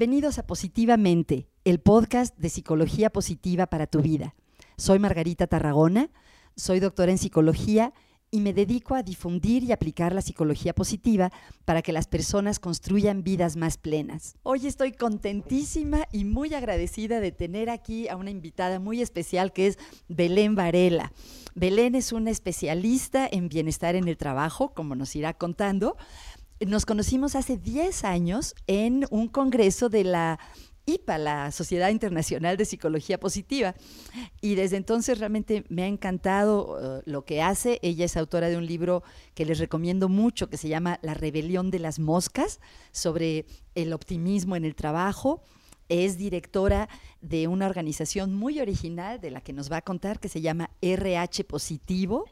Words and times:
Bienvenidos 0.00 0.38
a 0.38 0.46
Positivamente, 0.46 1.46
el 1.62 1.78
podcast 1.78 2.34
de 2.38 2.48
psicología 2.48 3.10
positiva 3.10 3.66
para 3.66 3.86
tu 3.86 4.00
vida. 4.00 4.34
Soy 4.78 4.98
Margarita 4.98 5.46
Tarragona, 5.46 6.08
soy 6.56 6.80
doctora 6.80 7.12
en 7.12 7.18
psicología 7.18 7.92
y 8.30 8.40
me 8.40 8.54
dedico 8.54 8.94
a 8.94 9.02
difundir 9.02 9.62
y 9.62 9.72
aplicar 9.72 10.14
la 10.14 10.22
psicología 10.22 10.74
positiva 10.74 11.30
para 11.66 11.82
que 11.82 11.92
las 11.92 12.06
personas 12.06 12.60
construyan 12.60 13.24
vidas 13.24 13.56
más 13.56 13.76
plenas. 13.76 14.36
Hoy 14.42 14.66
estoy 14.66 14.92
contentísima 14.92 16.06
y 16.12 16.24
muy 16.24 16.54
agradecida 16.54 17.20
de 17.20 17.32
tener 17.32 17.68
aquí 17.68 18.08
a 18.08 18.16
una 18.16 18.30
invitada 18.30 18.80
muy 18.80 19.02
especial 19.02 19.52
que 19.52 19.66
es 19.66 19.78
Belén 20.08 20.54
Varela. 20.54 21.12
Belén 21.54 21.94
es 21.94 22.12
una 22.12 22.30
especialista 22.30 23.28
en 23.30 23.50
bienestar 23.50 23.96
en 23.96 24.08
el 24.08 24.16
trabajo, 24.16 24.72
como 24.72 24.94
nos 24.94 25.14
irá 25.14 25.34
contando. 25.34 25.98
Nos 26.66 26.84
conocimos 26.84 27.36
hace 27.36 27.56
10 27.56 28.04
años 28.04 28.54
en 28.66 29.06
un 29.10 29.28
congreso 29.28 29.88
de 29.88 30.04
la 30.04 30.38
IPA, 30.84 31.16
la 31.16 31.52
Sociedad 31.52 31.88
Internacional 31.88 32.58
de 32.58 32.66
Psicología 32.66 33.18
Positiva. 33.18 33.74
Y 34.42 34.56
desde 34.56 34.76
entonces 34.76 35.18
realmente 35.18 35.64
me 35.70 35.84
ha 35.84 35.86
encantado 35.86 36.76
uh, 36.76 37.10
lo 37.10 37.24
que 37.24 37.40
hace. 37.40 37.78
Ella 37.80 38.04
es 38.04 38.14
autora 38.18 38.50
de 38.50 38.58
un 38.58 38.66
libro 38.66 39.02
que 39.32 39.46
les 39.46 39.58
recomiendo 39.58 40.10
mucho, 40.10 40.50
que 40.50 40.58
se 40.58 40.68
llama 40.68 40.98
La 41.00 41.14
rebelión 41.14 41.70
de 41.70 41.78
las 41.78 41.98
moscas, 41.98 42.60
sobre 42.92 43.46
el 43.74 43.94
optimismo 43.94 44.54
en 44.54 44.66
el 44.66 44.74
trabajo. 44.74 45.42
Es 45.88 46.18
directora 46.18 46.90
de 47.22 47.48
una 47.48 47.66
organización 47.66 48.34
muy 48.34 48.60
original 48.60 49.18
de 49.18 49.30
la 49.30 49.40
que 49.40 49.54
nos 49.54 49.72
va 49.72 49.78
a 49.78 49.82
contar, 49.82 50.20
que 50.20 50.28
se 50.28 50.42
llama 50.42 50.68
RH 50.82 51.44
Positivo, 51.44 52.26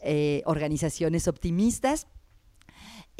eh, 0.00 0.42
Organizaciones 0.44 1.28
Optimistas. 1.28 2.08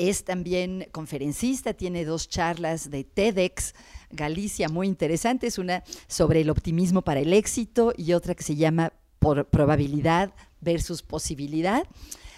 Es 0.01 0.25
también 0.25 0.89
conferencista, 0.93 1.75
tiene 1.75 2.07
dos 2.07 2.27
charlas 2.27 2.89
de 2.89 3.05
TEDx 3.05 3.75
Galicia 4.09 4.71
muy 4.71 4.87
interesantes, 4.87 5.59
una 5.59 5.85
sobre 6.07 6.41
el 6.41 6.49
optimismo 6.49 7.03
para 7.03 7.21
el 7.21 7.35
éxito 7.35 7.93
y 7.95 8.15
otra 8.15 8.35
que 8.35 8.43
se 8.43 8.57
llama 8.57 8.95
por 9.19 9.51
probabilidad 9.51 10.33
versus 10.63 11.03
posibilidad. 11.03 11.87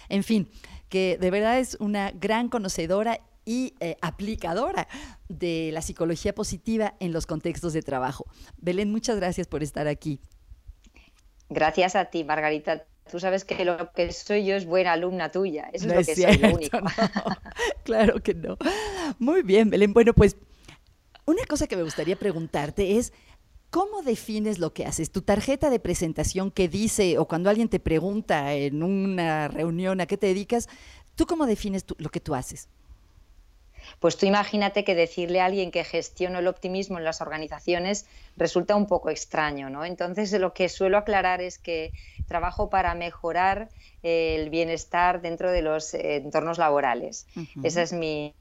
En 0.09 0.25
fin, 0.25 0.49
que 0.89 1.17
de 1.17 1.31
verdad 1.31 1.57
es 1.57 1.77
una 1.79 2.11
gran 2.11 2.49
conocedora 2.49 3.21
y 3.45 3.75
eh, 3.79 3.95
aplicadora 4.01 4.89
de 5.29 5.69
la 5.71 5.81
psicología 5.81 6.35
positiva 6.35 6.95
en 6.99 7.13
los 7.13 7.25
contextos 7.25 7.71
de 7.71 7.81
trabajo. 7.81 8.25
Belén, 8.57 8.91
muchas 8.91 9.15
gracias 9.15 9.47
por 9.47 9.63
estar 9.63 9.87
aquí. 9.87 10.19
Gracias 11.47 11.95
a 11.95 12.05
ti, 12.05 12.25
Margarita. 12.25 12.83
Tú 13.11 13.19
sabes 13.19 13.45
que 13.45 13.63
lo 13.65 13.91
que 13.93 14.11
soy 14.11 14.45
yo 14.45 14.55
es 14.55 14.65
buena 14.65 14.93
alumna 14.93 15.31
tuya. 15.31 15.69
Eso 15.73 15.87
es 15.87 15.93
lo 15.93 16.03
que 16.03 16.15
soy, 16.15 16.37
lo 16.37 16.55
único. 16.55 16.79
claro 17.83 18.21
que 18.21 18.33
no. 18.33 18.57
Muy 19.19 19.41
bien, 19.41 19.69
Belén. 19.69 19.93
Bueno, 19.93 20.13
pues 20.13 20.35
una 21.25 21.45
cosa 21.45 21.67
que 21.67 21.75
me 21.75 21.83
gustaría 21.83 22.15
preguntarte 22.15 22.97
es, 22.97 23.13
¿Cómo 23.73 24.03
defines 24.03 24.59
lo 24.59 24.71
que 24.71 24.85
haces? 24.85 25.09
Tu 25.09 25.23
tarjeta 25.23 25.71
de 25.71 25.79
presentación 25.79 26.51
que 26.51 26.67
dice, 26.67 27.17
o 27.17 27.27
cuando 27.27 27.49
alguien 27.49 27.69
te 27.69 27.79
pregunta 27.79 28.53
en 28.53 28.83
una 28.83 29.47
reunión 29.47 29.99
a 29.99 30.05
qué 30.05 30.15
te 30.15 30.27
dedicas, 30.27 30.69
¿tú 31.15 31.25
cómo 31.25 31.47
defines 31.47 31.83
lo 31.97 32.09
que 32.09 32.19
tú 32.19 32.35
haces? 32.35 32.69
Pues 33.99 34.15
tú 34.15 34.27
imagínate 34.27 34.83
que 34.83 34.93
decirle 34.93 35.41
a 35.41 35.45
alguien 35.45 35.71
que 35.71 35.83
gestiono 35.83 36.37
el 36.37 36.47
optimismo 36.47 36.99
en 36.99 37.03
las 37.03 37.19
organizaciones 37.19 38.05
resulta 38.37 38.75
un 38.75 38.85
poco 38.85 39.09
extraño, 39.09 39.71
¿no? 39.71 39.85
Entonces 39.85 40.31
lo 40.33 40.53
que 40.53 40.69
suelo 40.69 40.99
aclarar 40.99 41.41
es 41.41 41.57
que 41.57 41.93
trabajo 42.27 42.69
para 42.69 42.95
mejorar 42.95 43.69
el 44.01 44.49
bienestar 44.49 45.21
dentro 45.21 45.51
de 45.51 45.61
los 45.61 45.93
entornos 45.93 46.57
laborales. 46.57 47.27
Esa 47.63 47.81
es 47.81 47.93
mi 47.93 48.33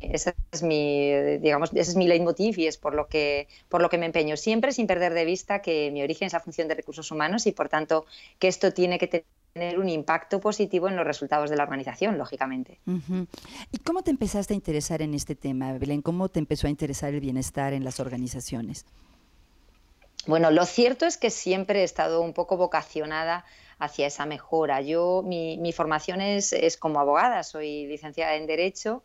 ese 0.00 0.34
es 0.50 0.62
mi, 0.62 1.12
digamos, 1.40 1.70
ese 1.72 1.90
es 1.90 1.96
mi 1.96 2.08
leitmotiv 2.08 2.58
y 2.58 2.66
es 2.66 2.78
por 2.78 2.94
lo, 2.94 3.06
que, 3.06 3.48
por 3.68 3.82
lo 3.82 3.90
que 3.90 3.98
me 3.98 4.06
empeño. 4.06 4.36
Siempre 4.36 4.72
sin 4.72 4.86
perder 4.86 5.12
de 5.12 5.24
vista 5.24 5.60
que 5.60 5.90
mi 5.90 6.02
origen 6.02 6.26
es 6.26 6.32
la 6.32 6.40
función 6.40 6.68
de 6.68 6.74
recursos 6.74 7.10
humanos 7.10 7.46
y, 7.46 7.52
por 7.52 7.68
tanto, 7.68 8.06
que 8.38 8.48
esto 8.48 8.72
tiene 8.72 8.98
que 8.98 9.24
tener 9.52 9.78
un 9.78 9.88
impacto 9.88 10.40
positivo 10.40 10.88
en 10.88 10.96
los 10.96 11.06
resultados 11.06 11.50
de 11.50 11.56
la 11.56 11.64
organización, 11.64 12.16
lógicamente. 12.16 12.78
¿Y 13.70 13.78
cómo 13.78 14.02
te 14.02 14.10
empezaste 14.10 14.54
a 14.54 14.56
interesar 14.56 15.02
en 15.02 15.12
este 15.12 15.34
tema, 15.34 15.76
Belén? 15.76 16.02
¿Cómo 16.02 16.28
te 16.28 16.38
empezó 16.38 16.66
a 16.66 16.70
interesar 16.70 17.12
el 17.12 17.20
bienestar 17.20 17.74
en 17.74 17.84
las 17.84 18.00
organizaciones? 18.00 18.86
Bueno, 20.30 20.52
lo 20.52 20.64
cierto 20.64 21.06
es 21.06 21.16
que 21.16 21.28
siempre 21.28 21.80
he 21.80 21.82
estado 21.82 22.22
un 22.22 22.34
poco 22.34 22.56
vocacionada 22.56 23.44
hacia 23.80 24.06
esa 24.06 24.26
mejora. 24.26 24.80
Yo, 24.80 25.24
mi, 25.26 25.58
mi 25.58 25.72
formación 25.72 26.20
es, 26.20 26.52
es 26.52 26.76
como 26.76 27.00
abogada, 27.00 27.42
soy 27.42 27.88
licenciada 27.88 28.36
en 28.36 28.46
Derecho 28.46 29.02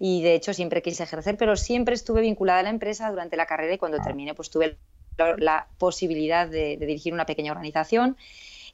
y 0.00 0.22
de 0.22 0.34
hecho 0.34 0.52
siempre 0.52 0.82
quise 0.82 1.04
ejercer, 1.04 1.36
pero 1.36 1.56
siempre 1.56 1.94
estuve 1.94 2.22
vinculada 2.22 2.58
a 2.58 2.62
la 2.64 2.70
empresa 2.70 3.08
durante 3.08 3.36
la 3.36 3.46
carrera 3.46 3.74
y 3.74 3.78
cuando 3.78 4.00
terminé 4.00 4.34
pues 4.34 4.50
tuve 4.50 4.76
la, 5.36 5.68
posibilidad 5.78 6.48
de, 6.48 6.76
dirigir 6.76 7.14
una 7.14 7.24
pequeña 7.24 7.52
organización 7.52 8.16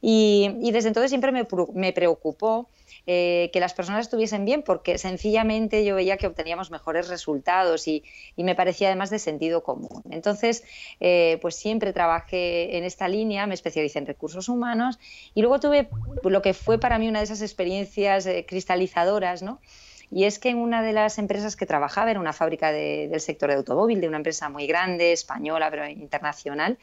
y, 0.00 0.70
desde 0.72 0.88
entonces 0.88 1.10
siempre 1.10 1.32
me, 1.32 1.46
me 1.74 1.92
preocupó 1.92 2.70
eh, 3.06 3.50
que 3.52 3.60
las 3.60 3.74
personas 3.74 4.02
estuviesen 4.02 4.44
bien 4.44 4.62
porque 4.62 4.98
sencillamente 4.98 5.84
yo 5.84 5.94
veía 5.94 6.16
que 6.16 6.26
obteníamos 6.26 6.70
mejores 6.70 7.08
resultados 7.08 7.88
y, 7.88 8.04
me 8.36 8.54
parecía 8.54 8.88
además 8.88 9.10
de 9.10 9.18
sentido 9.18 9.62
común. 9.62 10.02
Entonces, 10.10 10.64
eh, 10.98 11.38
pues 11.42 11.56
siempre 11.56 11.92
trabajé 11.92 12.76
en 12.78 12.84
esta 12.84 13.06
línea, 13.08 13.46
me 13.46 13.54
especialicé 13.54 13.98
en 13.98 14.06
recursos 14.06 14.48
humanos 14.48 14.98
y 15.34 15.42
luego 15.42 15.60
tuve 15.60 15.88
lo 16.24 16.42
que 16.42 16.54
fue 16.54 16.78
para 16.78 16.98
mí 16.98 17.08
una 17.08 17.20
de 17.20 17.26
esas 17.26 17.42
experiencias 17.42 18.26
eh, 18.26 18.44
cristalizadoras, 18.48 19.42
¿no? 19.42 19.60
Y 20.10 20.24
es 20.24 20.38
que 20.38 20.48
en 20.48 20.58
una 20.58 20.82
de 20.82 20.92
las 20.92 21.18
empresas 21.18 21.54
que 21.54 21.66
trabajaba, 21.66 22.10
era 22.10 22.18
una 22.18 22.32
fábrica 22.32 22.72
del 22.72 23.20
sector 23.20 23.50
de 23.50 23.56
automóvil, 23.56 24.00
de 24.00 24.08
una 24.08 24.16
empresa 24.16 24.48
muy 24.48 24.66
grande, 24.66 25.12
española, 25.12 25.70
pero 25.70 25.86
internacional, 25.86 26.78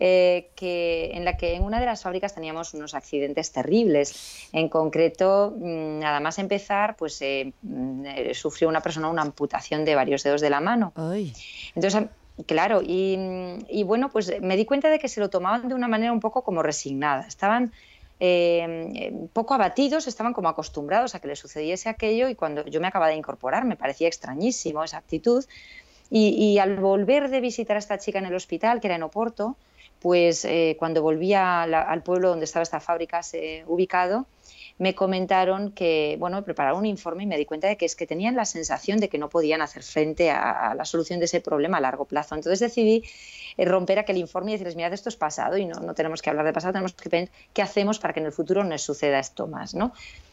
eh, 0.00 0.50
que, 0.56 1.10
en 1.14 1.24
la 1.24 1.36
que 1.36 1.54
en 1.54 1.62
una 1.62 1.78
de 1.78 1.86
las 1.86 2.02
fábricas 2.02 2.34
teníamos 2.34 2.74
unos 2.74 2.94
accidentes 2.94 3.52
terribles. 3.52 4.48
En 4.52 4.68
concreto, 4.68 5.54
mm, 5.56 5.98
nada 6.00 6.20
más 6.20 6.38
empezar, 6.38 6.96
pues 6.96 7.20
eh, 7.22 7.52
mm, 7.62 8.06
eh, 8.06 8.34
sufrió 8.34 8.68
una 8.68 8.80
persona 8.80 9.08
una 9.08 9.22
amputación 9.22 9.84
de 9.84 9.94
varios 9.94 10.22
dedos 10.22 10.40
de 10.40 10.50
la 10.50 10.60
mano. 10.60 10.92
Entonces, 11.74 12.02
claro, 12.46 12.82
y, 12.82 13.16
y, 13.68 13.82
bueno, 13.84 14.10
pues 14.10 14.40
me 14.40 14.56
di 14.56 14.64
cuenta 14.64 14.90
de 14.90 14.98
que 14.98 15.08
se 15.08 15.20
lo 15.20 15.30
tomaban 15.30 15.68
de 15.68 15.74
una 15.74 15.86
manera 15.86 16.12
un 16.12 16.20
poco 16.20 16.42
como 16.42 16.62
resignada. 16.62 17.26
Estaban 17.26 17.72
eh, 18.22 19.28
poco 19.32 19.54
abatidos, 19.54 20.06
estaban 20.06 20.34
como 20.34 20.50
acostumbrados 20.50 21.14
a 21.14 21.20
que 21.20 21.28
le 21.28 21.36
sucediese 21.36 21.88
aquello 21.88 22.28
y 22.28 22.34
cuando 22.34 22.66
yo 22.66 22.78
me 22.78 22.86
acababa 22.86 23.10
de 23.10 23.16
incorporar 23.16 23.64
me 23.64 23.76
parecía 23.76 24.08
extrañísimo 24.08 24.84
esa 24.84 24.98
actitud. 24.98 25.44
Y, 26.12 26.58
al 26.58 26.74
volver 26.74 27.30
de 27.30 27.40
visitar 27.40 27.76
a 27.76 27.78
esta 27.78 27.96
chica 27.98 28.18
en 28.18 28.26
el 28.26 28.34
hospital, 28.34 28.80
que 28.80 28.88
era 28.88 28.96
en 28.96 29.04
Oporto, 29.04 29.56
pues 30.00 30.44
eh, 30.44 30.76
cuando 30.78 31.02
volvía 31.02 31.62
al 31.62 32.02
pueblo 32.02 32.30
donde 32.30 32.46
estaba 32.46 32.62
esta 32.62 32.80
fábrica 32.80 33.20
ubicado, 33.66 34.26
me 34.78 34.94
comentaron 34.94 35.72
que, 35.72 36.16
bueno, 36.18 36.42
prepararon 36.42 36.78
un 36.78 36.86
informe 36.86 37.24
y 37.24 37.26
me 37.26 37.36
di 37.36 37.44
cuenta 37.44 37.68
de 37.68 37.76
que 37.76 37.84
es 37.84 37.94
que 37.94 38.06
tenían 38.06 38.34
la 38.34 38.46
sensación 38.46 38.98
de 38.98 39.10
que 39.10 39.18
no 39.18 39.28
podían 39.28 39.60
hacer 39.60 39.82
frente 39.82 40.30
a, 40.30 40.74
la 40.74 40.86
solución 40.86 41.18
de 41.18 41.26
ese 41.26 41.42
problema 41.42 41.76
a 41.76 41.80
largo 41.82 42.06
plazo. 42.06 42.34
Entonces 42.34 42.60
decidí 42.60 43.04
eh, 43.58 43.66
romper 43.66 43.98
aquel 43.98 44.16
informe 44.16 44.52
y 44.52 44.54
decirles, 44.54 44.76
mirad, 44.76 44.94
esto 44.94 45.10
es 45.10 45.16
pasado 45.16 45.58
y 45.58 45.66
no, 45.66 45.80
no 45.80 45.94
tenemos 45.94 46.22
que 46.22 46.30
hablar 46.30 46.46
de 46.46 46.54
pasado, 46.54 46.72
tenemos 46.72 46.94
que 46.94 47.10
ver 47.10 47.30
qué 47.52 47.60
hacemos 47.60 47.98
para 47.98 48.14
que 48.14 48.20
en 48.20 48.26
el 48.26 48.32
futuro 48.32 48.64
no 48.64 48.78
suceda 48.78 49.18
esto 49.18 49.46
más, 49.46 49.74
¿no? 49.74 49.92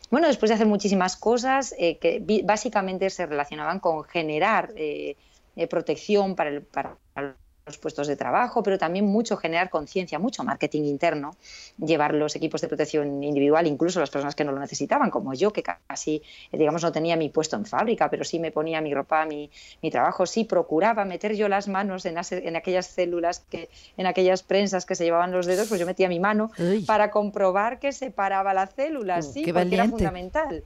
Bueno, 0.09 0.27
después 0.27 0.49
de 0.49 0.55
hacer 0.55 0.67
muchísimas 0.67 1.17
cosas 1.17 1.75
eh, 1.77 1.97
que 1.97 2.23
básicamente 2.45 3.09
se 3.09 3.25
relacionaban 3.25 3.81
con 3.81 4.05
generar 4.05 4.73
protección 5.69 6.35
para 6.35 6.61
para 6.61 6.95
el 7.17 7.33
los 7.67 7.77
puestos 7.77 8.07
de 8.07 8.15
trabajo, 8.15 8.63
pero 8.63 8.77
también 8.77 9.05
mucho 9.05 9.37
generar 9.37 9.69
conciencia, 9.69 10.17
mucho 10.17 10.43
marketing 10.43 10.83
interno, 10.83 11.35
llevar 11.77 12.13
los 12.13 12.35
equipos 12.35 12.61
de 12.61 12.67
protección 12.67 13.23
individual, 13.23 13.67
incluso 13.67 13.99
las 13.99 14.09
personas 14.09 14.35
que 14.35 14.43
no 14.43 14.51
lo 14.51 14.59
necesitaban, 14.59 15.11
como 15.11 15.33
yo, 15.33 15.51
que 15.53 15.61
casi, 15.61 16.23
digamos, 16.51 16.81
no 16.81 16.91
tenía 16.91 17.15
mi 17.15 17.29
puesto 17.29 17.55
en 17.55 17.65
fábrica, 17.65 18.09
pero 18.09 18.23
sí 18.23 18.39
me 18.39 18.51
ponía 18.51 18.81
mi 18.81 18.93
ropa, 18.93 19.25
mi, 19.25 19.51
mi 19.81 19.91
trabajo, 19.91 20.25
sí 20.25 20.45
procuraba 20.45 21.05
meter 21.05 21.35
yo 21.35 21.49
las 21.49 21.67
manos 21.67 22.05
en, 22.05 22.15
en, 22.31 22.55
aquellas 22.55 22.87
células, 22.87 23.39
que, 23.49 23.69
en 23.97 24.07
aquellas 24.07 24.43
prensas 24.43 24.85
que 24.85 24.95
se 24.95 25.03
llevaban 25.03 25.31
los 25.31 25.45
dedos, 25.45 25.67
pues 25.67 25.79
yo 25.79 25.85
metía 25.85 26.09
mi 26.09 26.19
mano 26.19 26.51
para 26.85 27.11
comprobar 27.11 27.79
que 27.79 27.91
separaba 27.91 28.53
la 28.53 28.67
célula, 28.67 29.21
sí, 29.21 29.43
porque 29.51 29.75
era 29.75 29.89
fundamental. 29.89 30.63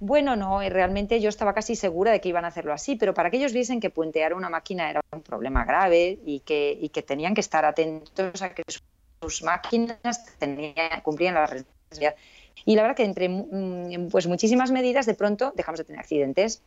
Bueno, 0.00 0.36
no, 0.36 0.62
eh, 0.62 0.70
realmente 0.70 1.20
yo 1.20 1.28
estaba 1.28 1.52
casi 1.54 1.74
segura 1.74 2.12
de 2.12 2.20
que 2.20 2.28
iban 2.28 2.44
a 2.44 2.48
hacerlo 2.48 2.72
así, 2.72 2.94
pero 2.94 3.14
para 3.14 3.30
que 3.30 3.38
ellos 3.38 3.52
viesen 3.52 3.80
que 3.80 3.90
puentear 3.90 4.32
una 4.32 4.48
máquina 4.48 4.90
era 4.90 5.00
un 5.12 5.22
problema 5.22 5.64
grave 5.64 6.18
y 6.24 6.40
que, 6.40 6.78
y 6.80 6.90
que 6.90 7.02
tenían 7.02 7.34
que 7.34 7.40
estar 7.40 7.64
atentos 7.64 8.40
a 8.42 8.54
que 8.54 8.62
sus 9.20 9.42
máquinas 9.42 10.24
tenían, 10.38 11.00
cumplían 11.02 11.34
la 11.34 11.46
responsabilidad. 11.46 12.14
Y 12.64 12.76
la 12.76 12.82
verdad 12.82 12.96
que 12.96 13.04
entre 13.04 13.28
mm, 13.28 14.08
pues 14.10 14.26
muchísimas 14.28 14.70
medidas 14.70 15.06
de 15.06 15.14
pronto 15.14 15.52
dejamos 15.56 15.78
de 15.78 15.84
tener 15.84 16.00
accidentes 16.00 16.62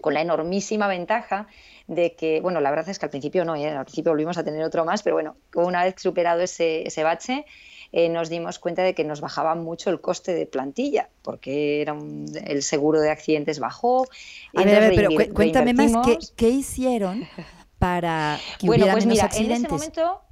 con 0.00 0.12
la 0.12 0.20
enormísima 0.20 0.88
ventaja 0.88 1.46
de 1.86 2.14
que, 2.14 2.40
bueno, 2.40 2.60
la 2.60 2.70
verdad 2.70 2.88
es 2.90 2.98
que 2.98 3.06
al 3.06 3.10
principio 3.10 3.44
no, 3.46 3.56
¿eh? 3.56 3.70
al 3.70 3.84
principio 3.84 4.12
volvimos 4.12 4.36
a 4.36 4.44
tener 4.44 4.62
otro 4.62 4.84
más, 4.84 5.02
pero 5.02 5.16
bueno, 5.16 5.36
una 5.54 5.84
vez 5.84 5.94
superado 5.96 6.42
ese, 6.42 6.86
ese 6.86 7.02
bache, 7.02 7.46
eh, 7.92 8.08
nos 8.08 8.28
dimos 8.28 8.58
cuenta 8.58 8.82
de 8.82 8.94
que 8.94 9.04
nos 9.04 9.20
bajaba 9.20 9.54
mucho 9.54 9.90
el 9.90 10.00
coste 10.00 10.34
de 10.34 10.46
plantilla, 10.46 11.08
porque 11.22 11.80
era 11.80 11.96
el 12.44 12.62
seguro 12.62 13.00
de 13.00 13.10
accidentes 13.10 13.58
bajó. 13.58 14.06
A 14.54 14.64
ver, 14.64 14.76
a 14.76 14.80
ver, 14.80 14.94
pero 14.94 15.34
cuéntame 15.34 15.74
más, 15.74 15.92
¿qué, 16.36 16.48
hicieron 16.48 17.26
para 17.78 18.38
que 18.58 18.66
bueno, 18.66 18.86
pues 18.90 19.06
mira, 19.06 19.28
En 19.34 19.50
ese 19.50 19.68
momento 19.68 20.25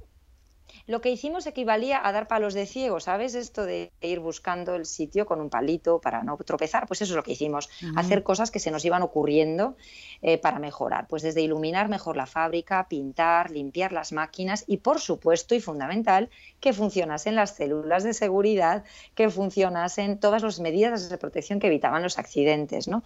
lo 0.87 1.01
que 1.01 1.09
hicimos 1.09 1.47
equivalía 1.47 1.99
a 2.05 2.11
dar 2.11 2.27
palos 2.27 2.53
de 2.53 2.67
ciego, 2.67 2.99
¿sabes? 2.99 3.33
Esto 3.33 3.65
de 3.65 3.91
ir 4.01 4.19
buscando 4.19 4.75
el 4.75 4.85
sitio 4.85 5.25
con 5.25 5.41
un 5.41 5.49
palito 5.49 5.99
para 5.99 6.23
no 6.23 6.37
tropezar, 6.37 6.85
pues 6.87 7.01
eso 7.01 7.13
es 7.13 7.15
lo 7.15 7.23
que 7.23 7.31
hicimos, 7.31 7.69
hacer 7.95 8.21
cosas 8.23 8.51
que 8.51 8.59
se 8.59 8.69
nos 8.69 8.85
iban 8.85 9.01
ocurriendo 9.01 9.75
eh, 10.21 10.37
para 10.37 10.59
mejorar, 10.59 11.07
pues 11.07 11.23
desde 11.23 11.41
iluminar 11.41 11.89
mejor 11.89 12.17
la 12.17 12.27
fábrica, 12.27 12.87
pintar, 12.87 13.49
limpiar 13.49 13.91
las 13.91 14.11
máquinas 14.11 14.63
y 14.67 14.77
por 14.77 14.99
supuesto 14.99 15.55
y 15.55 15.59
fundamental 15.59 16.29
que 16.59 16.73
funcionasen 16.73 17.35
las 17.35 17.55
células 17.55 18.03
de 18.03 18.13
seguridad, 18.13 18.83
que 19.15 19.29
funcionasen 19.29 20.19
todas 20.19 20.43
las 20.43 20.59
medidas 20.59 21.09
de 21.09 21.17
protección 21.17 21.59
que 21.59 21.67
evitaban 21.67 22.03
los 22.03 22.19
accidentes, 22.19 22.87
¿no? 22.87 23.03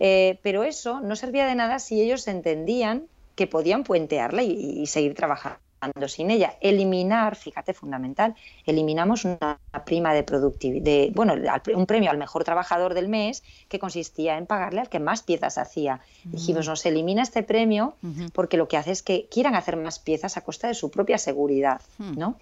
Eh, 0.00 0.38
pero 0.42 0.64
eso 0.64 1.00
no 1.00 1.14
servía 1.16 1.46
de 1.46 1.54
nada 1.54 1.78
si 1.78 2.00
ellos 2.00 2.26
entendían 2.26 3.06
que 3.34 3.46
podían 3.46 3.84
puentearla 3.84 4.42
y 4.42 4.86
seguir 4.86 5.14
trabajando 5.14 5.67
sin 6.08 6.30
ella. 6.30 6.54
Eliminar, 6.60 7.36
fíjate, 7.36 7.74
fundamental, 7.74 8.34
eliminamos 8.66 9.24
una 9.24 9.58
prima 9.84 10.14
de 10.14 10.22
productividad, 10.22 11.12
bueno, 11.14 11.34
un 11.74 11.86
premio 11.86 12.10
al 12.10 12.18
mejor 12.18 12.44
trabajador 12.44 12.94
del 12.94 13.08
mes 13.08 13.42
que 13.68 13.78
consistía 13.78 14.38
en 14.38 14.46
pagarle 14.46 14.80
al 14.80 14.88
que 14.88 15.00
más 15.00 15.22
piezas 15.22 15.58
hacía. 15.58 16.00
Dijimos, 16.24 16.66
nos 16.66 16.84
elimina 16.86 17.22
este 17.22 17.42
premio 17.42 17.94
porque 18.32 18.56
lo 18.56 18.68
que 18.68 18.76
hace 18.76 18.90
es 18.90 19.02
que 19.02 19.28
quieran 19.30 19.54
hacer 19.54 19.76
más 19.76 19.98
piezas 19.98 20.36
a 20.36 20.42
costa 20.42 20.68
de 20.68 20.74
su 20.74 20.90
propia 20.90 21.18
seguridad, 21.18 21.80
¿no? 21.98 22.36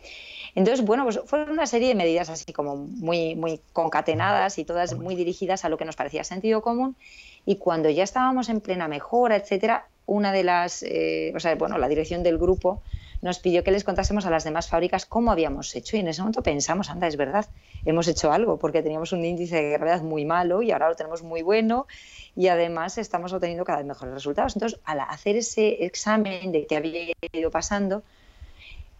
Entonces, 0.57 0.85
bueno, 0.87 1.05
pues 1.05 1.21
fueron 1.27 1.51
una 1.51 1.67
serie 1.67 1.89
de 1.89 1.95
medidas 1.95 2.31
así 2.31 2.51
como 2.55 2.77
muy, 2.77 3.35
muy 3.35 3.61
concatenadas 3.75 4.59
y 4.59 4.65
todas 4.65 4.95
muy 4.95 5.15
dirigidas 5.15 5.67
a 5.67 5.69
lo 5.69 5.77
que 5.77 5.85
nos 5.85 5.97
parecía 5.97 6.25
sentido 6.25 6.63
común. 6.63 6.97
Y 7.45 7.57
cuando 7.57 7.91
ya 7.91 8.03
estábamos 8.03 8.49
en 8.49 8.63
plena 8.63 8.89
mejora, 8.89 9.37
etcétera, 9.37 9.87
una 10.07 10.33
de 10.33 10.45
las, 10.45 10.83
eh, 10.83 11.35
o 11.37 11.41
sea, 11.41 11.55
bueno, 11.57 11.77
la 11.77 11.89
dirección 11.89 12.23
del 12.23 12.39
grupo 12.39 12.83
nos 13.21 13.39
pidió 13.39 13.65
que 13.65 13.71
les 13.71 13.85
contásemos 13.85 14.25
a 14.25 14.31
las 14.31 14.45
demás 14.45 14.69
fábricas 14.69 15.05
cómo 15.05 15.31
habíamos 15.31 15.77
hecho 15.77 15.99
y 15.99 16.01
en 16.01 16.09
ese 16.09 16.23
momento 16.23 16.43
pensamos, 16.43 16.89
anda, 16.89 17.07
es 17.07 17.19
verdad, 17.19 17.45
hemos 17.85 18.09
hecho 18.09 18.33
algo 18.33 18.59
porque 18.59 18.83
teníamos 18.83 19.13
un 19.13 19.27
índice 19.27 19.57
de 19.57 19.71
gravedad 19.73 20.01
muy 20.01 20.25
malo 20.25 20.63
y 20.63 20.71
ahora 20.71 20.89
lo 20.89 20.97
tenemos 20.97 21.23
muy 21.23 21.43
bueno 21.43 21.87
y 22.35 22.49
además 22.49 22.97
estamos 22.97 23.33
obteniendo 23.35 23.65
cada 23.65 23.79
vez 23.79 23.87
mejores 23.87 24.15
resultados. 24.15 24.57
Entonces, 24.57 24.81
al 24.85 25.01
hacer 25.01 25.37
ese 25.37 25.85
examen 25.85 26.51
de 26.51 26.67
qué 26.67 26.77
había 26.77 27.13
ido 27.33 27.51
pasando, 27.51 28.03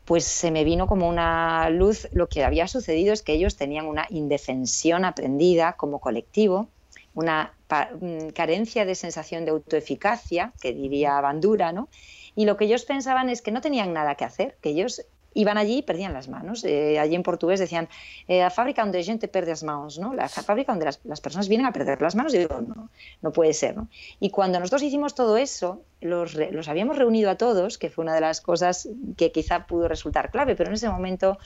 pues 0.07 0.25
se 0.25 0.53
me 0.53 0.65
vino 0.65 0.87
como 0.87 1.09
una 1.09 1.69
luz. 1.69 2.09
Lo 2.13 2.29
que 2.29 2.45
había 2.45 2.69
sucedido 2.69 3.13
es 3.13 3.23
que 3.23 3.33
ellos 3.35 3.57
tenían 3.57 3.87
una 3.87 4.07
indefensión 4.09 5.05
aprendida 5.05 5.75
como 5.75 6.01
colectivo, 6.01 6.69
una 7.13 7.53
mm, 8.01 8.29
carencia 8.29 8.85
de 8.85 8.95
sensación 8.95 9.45
de 9.45 9.51
autoeficacia, 9.51 10.53
que 10.61 10.73
diría 10.73 11.21
Bandura, 11.21 11.73
¿no? 11.73 11.89
Y 12.37 12.45
lo 12.45 12.57
que 12.57 12.67
ellos 12.67 12.85
pensaban 12.85 13.29
es 13.29 13.43
que 13.43 13.51
no 13.51 13.61
tenían 13.61 13.93
nada 13.93 14.15
que 14.15 14.25
hacer, 14.25 14.57
que 14.63 14.71
ellos 14.71 15.05
iban 15.37 15.59
allí 15.59 15.79
y 15.79 15.83
perdían 15.83 16.13
las 16.13 16.29
manos. 16.29 16.65
Eh, 16.65 16.99
allí 16.99 17.15
en 17.15 17.23
portugués 17.23 17.61
decían, 17.61 17.89
eh, 18.27 18.41
la 18.41 18.51
fábrica 18.51 18.83
donde 18.83 19.05
gente 19.05 19.29
pierde 19.29 19.51
las 19.51 19.63
manos, 19.63 19.99
¿no? 19.99 20.15
La 20.15 20.29
fábrica 20.29 20.73
donde 20.73 20.87
las, 20.87 21.21
personas 21.21 21.49
vienen 21.49 21.67
a 21.67 21.73
perder 21.73 22.01
las 22.01 22.17
manos. 22.17 22.35
Y 22.35 22.39
digo, 22.39 22.61
no, 22.61 22.89
no 23.23 23.33
puede 23.33 23.53
ser, 23.53 23.77
¿no? 23.77 23.89
Y 24.19 24.31
cuando 24.31 24.59
nosotros 24.59 24.83
hicimos 24.83 25.15
todo 25.15 25.37
eso, 25.37 25.83
los, 26.01 26.35
los 26.35 26.69
habíamos 26.69 26.97
reunido 26.97 27.31
a 27.31 27.37
todos, 27.37 27.77
que 27.77 27.91
fue 27.91 28.03
una 28.03 28.15
de 28.15 28.23
las 28.23 28.41
cosas 28.41 28.89
que 29.17 29.31
quizá 29.31 29.67
pudo 29.67 29.89
resultar 29.89 30.31
clave, 30.31 30.57
pero 30.57 30.71
en 30.71 30.75
ese 30.75 30.89
momento 30.89 31.39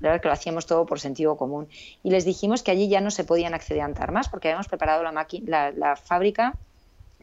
la 0.00 0.10
verdad 0.10 0.22
que 0.22 0.28
lo 0.28 0.34
hacíamos 0.34 0.66
todo 0.66 0.84
por 0.84 1.00
sentido 1.00 1.36
común. 1.36 1.68
Y 2.02 2.10
les 2.10 2.24
dijimos 2.24 2.62
que 2.62 2.72
allí 2.72 2.88
ya 2.88 3.00
no 3.00 3.10
se 3.10 3.24
podían 3.24 3.54
acceder 3.54 3.82
a 3.82 4.06
más 4.10 4.28
porque 4.28 4.48
habíamos 4.48 4.68
preparado 4.68 5.02
la, 5.02 5.26
la, 5.44 5.70
la 5.70 5.96
fábrica 5.96 6.54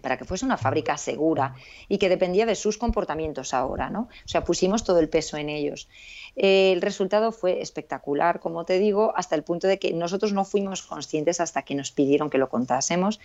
para 0.04 0.18
que 0.18 0.26
fuese 0.26 0.46
una 0.46 0.58
fábrica 0.58 0.98
segura 0.98 1.56
y 1.88 1.98
que 1.98 2.10
dependía 2.10 2.46
de 2.46 2.56
sus 2.56 2.78
comportamientos 2.78 3.54
ahora, 3.54 3.90
¿no? 3.90 4.02
O 4.02 4.28
sea, 4.28 4.44
pusimos 4.44 4.84
todo 4.84 5.00
el 5.00 5.08
peso 5.08 5.38
en 5.38 5.50
ellos. 5.50 5.88
el 6.36 6.82
resultado 6.82 7.32
fue 7.32 7.62
espectacular, 7.62 8.42
como 8.42 8.66
te 8.66 8.80
digo, 8.80 9.14
hasta 9.16 9.36
el 9.36 9.44
punto 9.44 9.68
de 9.68 9.80
que 9.80 9.94
nosotros 9.94 10.34
no 10.34 10.44
fuimos 10.44 10.82
conscientes 10.82 11.40
hasta 11.40 11.62
que 11.62 11.74
nos 11.74 11.92
pidieron 11.92 12.30
que 12.30 12.38
lo 12.38 12.50
contásemos, 12.50 13.22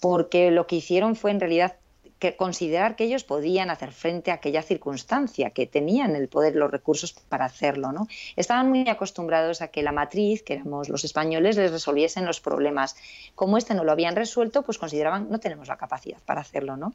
porque 0.00 0.50
lo 0.50 0.66
que 0.66 0.76
hicieron 0.76 1.16
fue 1.16 1.30
en 1.30 1.40
realidad 1.40 1.76
que 2.22 2.36
considerar 2.36 2.94
que 2.94 3.02
ellos 3.02 3.24
podían 3.24 3.68
hacer 3.68 3.90
frente 3.90 4.30
a 4.30 4.34
aquella 4.34 4.62
circunstancia, 4.62 5.50
que 5.50 5.66
tenían 5.66 6.14
el 6.14 6.28
poder, 6.28 6.54
los 6.54 6.70
recursos 6.70 7.12
para 7.28 7.46
hacerlo. 7.46 7.90
¿no? 7.90 8.06
Estaban 8.36 8.68
muy 8.68 8.88
acostumbrados 8.88 9.60
a 9.60 9.68
que 9.72 9.82
la 9.82 9.90
matriz, 9.90 10.44
que 10.44 10.52
éramos 10.54 10.88
los 10.88 11.02
españoles, 11.02 11.56
les 11.56 11.72
resolviesen 11.72 12.24
los 12.24 12.40
problemas. 12.40 12.94
Como 13.34 13.58
este 13.58 13.74
no 13.74 13.82
lo 13.82 13.90
habían 13.90 14.14
resuelto, 14.14 14.62
pues 14.62 14.78
consideraban 14.78 15.30
no 15.30 15.40
tenemos 15.40 15.66
la 15.66 15.76
capacidad 15.76 16.18
para 16.24 16.42
hacerlo. 16.42 16.76
¿no? 16.76 16.94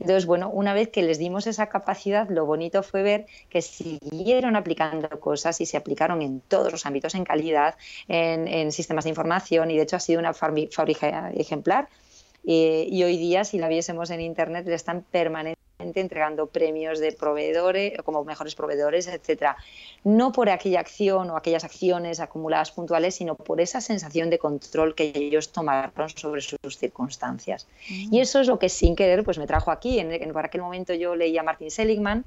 Entonces, 0.00 0.26
bueno, 0.26 0.50
una 0.50 0.74
vez 0.74 0.88
que 0.88 1.04
les 1.04 1.18
dimos 1.18 1.46
esa 1.46 1.68
capacidad, 1.68 2.28
lo 2.28 2.44
bonito 2.44 2.82
fue 2.82 3.04
ver 3.04 3.26
que 3.50 3.62
siguieron 3.62 4.56
aplicando 4.56 5.08
cosas 5.20 5.60
y 5.60 5.66
se 5.66 5.76
aplicaron 5.76 6.20
en 6.20 6.40
todos 6.40 6.72
los 6.72 6.84
ámbitos, 6.84 7.14
en 7.14 7.22
calidad, 7.22 7.76
en, 8.08 8.48
en 8.48 8.72
sistemas 8.72 9.04
de 9.04 9.10
información, 9.10 9.70
y 9.70 9.76
de 9.76 9.84
hecho 9.84 9.94
ha 9.94 10.00
sido 10.00 10.18
una 10.18 10.34
fábrica 10.34 11.30
ejemplar 11.30 11.88
eh, 12.50 12.88
y 12.90 13.04
hoy 13.04 13.18
día, 13.18 13.44
si 13.44 13.58
la 13.58 13.68
viésemos 13.68 14.08
en 14.08 14.22
Internet, 14.22 14.66
le 14.66 14.74
están 14.74 15.02
permanentemente 15.02 16.00
entregando 16.00 16.46
premios 16.46 16.98
de 16.98 17.12
proveedores, 17.12 18.00
como 18.06 18.24
mejores 18.24 18.54
proveedores, 18.54 19.06
etcétera. 19.06 19.58
No 20.02 20.32
por 20.32 20.48
aquella 20.48 20.80
acción 20.80 21.28
o 21.28 21.36
aquellas 21.36 21.64
acciones 21.64 22.20
acumuladas 22.20 22.70
puntuales, 22.70 23.16
sino 23.16 23.34
por 23.34 23.60
esa 23.60 23.82
sensación 23.82 24.30
de 24.30 24.38
control 24.38 24.94
que 24.94 25.12
ellos 25.14 25.52
tomaron 25.52 26.08
sobre 26.08 26.40
sus 26.40 26.78
circunstancias. 26.78 27.66
Mm. 27.90 28.14
Y 28.14 28.20
eso 28.20 28.40
es 28.40 28.46
lo 28.46 28.58
que 28.58 28.70
sin 28.70 28.96
querer 28.96 29.24
pues 29.24 29.36
me 29.36 29.46
trajo 29.46 29.70
aquí. 29.70 29.98
En, 29.98 30.10
en, 30.10 30.32
por 30.32 30.46
aquel 30.46 30.62
momento 30.62 30.94
yo 30.94 31.16
leía 31.16 31.42
a 31.42 31.44
Martin 31.44 31.70
Seligman 31.70 32.24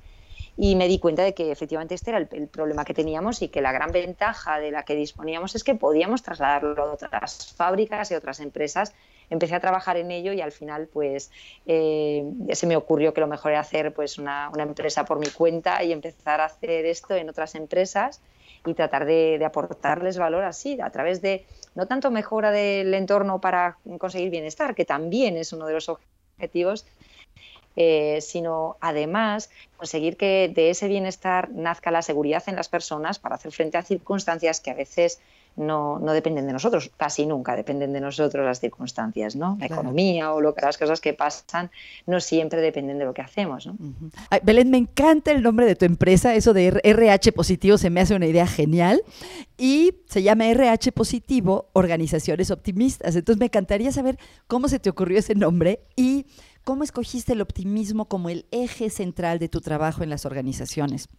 y 0.58 0.76
me 0.76 0.88
di 0.88 1.00
cuenta 1.00 1.24
de 1.24 1.34
que 1.34 1.52
efectivamente 1.52 1.96
este 1.96 2.12
era 2.12 2.20
el, 2.20 2.48
problema 2.48 2.84
que 2.86 2.94
teníamos 2.94 3.42
y 3.42 3.48
que 3.48 3.62
la 3.62 3.72
gran 3.72 3.92
ventaja 3.92 4.60
de 4.60 4.72
la 4.72 4.84
que 4.84 4.96
disponíamos 4.96 5.56
es 5.56 5.64
que 5.64 5.76
podíamos 5.76 6.24
trasladarlo 6.24 6.84
a 6.84 6.92
otras 6.94 7.54
fábricas 7.56 8.12
y 8.12 8.16
otras 8.16 8.40
empresas. 8.40 8.94
Empecé 9.30 9.56
a 9.56 9.62
trabajar 9.62 9.96
en 9.96 10.12
ello 10.12 10.34
y 10.34 10.42
al 10.42 10.52
final 10.52 10.88
pues 10.92 11.32
eh, 11.66 12.26
se 12.52 12.68
me 12.68 12.76
ocurrió 12.76 13.14
que 13.14 13.22
lo 13.22 13.28
mejor 13.28 13.52
era 13.52 13.62
hacer 13.62 13.94
pues 13.94 14.18
una, 14.18 14.52
empresa 14.58 15.06
por 15.06 15.20
mi 15.20 15.28
cuenta 15.28 15.82
y 15.84 15.94
empezar 15.94 16.42
a 16.42 16.46
hacer 16.46 16.86
esto 16.86 17.16
en 17.16 17.30
otras 17.30 17.56
empresas 17.56 18.22
y 18.66 18.74
tratar 18.74 19.06
de, 19.06 19.38
de 19.40 19.46
aportarles 19.46 20.18
valor 20.18 20.44
así, 20.44 20.80
a 20.82 20.90
través 20.90 21.22
de 21.22 21.46
no 21.76 21.88
tanto 21.88 22.12
mejora 22.12 22.52
del 22.52 22.94
entorno 22.94 23.40
para 23.40 23.78
conseguir 23.98 24.30
bienestar, 24.30 24.76
que 24.76 24.86
también 24.86 25.38
es 25.38 25.54
uno 25.54 25.66
de 25.66 25.74
los 25.74 25.90
objetivos, 25.90 26.86
eh, 27.76 28.20
sino 28.22 28.78
además 28.82 29.50
conseguir 29.78 30.18
que 30.18 30.52
de 30.54 30.70
ese 30.70 30.88
bienestar 30.88 31.50
nazca 31.52 31.92
la 31.92 32.02
seguridad 32.02 32.44
en 32.48 32.56
las 32.56 32.70
personas 32.70 33.20
para 33.20 33.36
hacer 33.36 33.52
frente 33.52 33.78
a 33.78 33.84
circunstancias 33.84 34.60
que 34.60 34.72
a 34.72 34.76
veces 34.76 35.20
no, 35.56 36.00
no, 36.00 36.14
dependen 36.14 36.48
de 36.48 36.54
nosotros, 36.54 36.92
casi 36.98 37.26
nunca 37.26 37.56
dependen 37.56 37.94
de 37.94 38.02
nosotros 38.02 38.46
las 38.46 38.60
circunstancias, 38.60 39.36
¿no? 39.36 39.58
La 39.60 39.66
economía 39.66 40.34
o 40.34 40.42
lo, 40.42 40.56
las 40.62 40.78
cosas 40.78 41.02
que 41.02 41.14
pasan 41.14 41.72
no 42.08 42.20
siempre 42.20 42.62
dependen 42.62 42.98
de 42.98 43.06
lo 43.06 43.14
que 43.14 43.22
hacemos, 43.22 43.68
¿no? 43.68 43.76
Belén, 44.44 44.70
me 44.70 44.78
encanta 44.78 45.32
el 45.32 45.42
nombre 45.42 45.66
de 45.66 45.76
tu 45.76 45.86
empresa, 45.86 46.34
eso 46.36 46.54
de 46.54 46.80
RH 46.84 47.32
Positivo 47.34 47.78
se 47.78 47.90
me 47.90 48.02
hace 48.02 48.16
una 48.16 48.28
idea 48.28 48.48
genial 48.48 49.04
y 49.58 49.96
se 50.08 50.24
llama 50.24 50.48
RH 50.48 50.92
Positivo 50.92 51.70
Organizaciones 51.74 52.52
Optimistas. 52.52 53.16
Entonces 53.16 53.40
me 53.40 53.46
encantaría 53.46 53.92
saber 53.92 54.18
cómo 54.48 54.68
se 54.68 54.80
te 54.80 54.90
ocurrió 54.90 55.20
ese 55.20 55.36
nombre 55.36 55.82
y 55.96 56.26
¿Cómo 56.64 56.84
escogiste 56.84 57.34
el 57.34 57.42
optimismo 57.42 58.06
como 58.06 58.30
el 58.30 58.46
eje 58.52 58.92
central 58.92 59.40
de 59.40 59.50
tu 59.50 59.62
trabajo 59.62 60.04
en 60.04 60.12
las 60.12 60.28
organizaciones? 60.28 61.10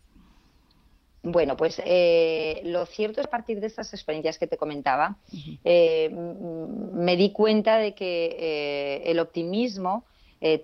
Bueno, 1.23 1.57
pues 1.57 1.81
eh, 1.85 2.63
lo 2.65 2.85
cierto 2.85 3.21
es 3.21 3.29
a 3.29 3.31
partir 3.31 3.61
de 3.61 3.69
estas 3.69 3.93
experiencias 3.95 4.39
que 4.39 4.49
te 4.49 4.57
comentaba, 4.57 5.19
eh, 5.63 6.11
me 6.11 7.17
di 7.17 7.31
cuenta 7.31 7.79
de 7.79 7.95
que 7.95 8.37
eh, 8.39 9.03
el 9.07 9.21
optimismo, 9.21 10.05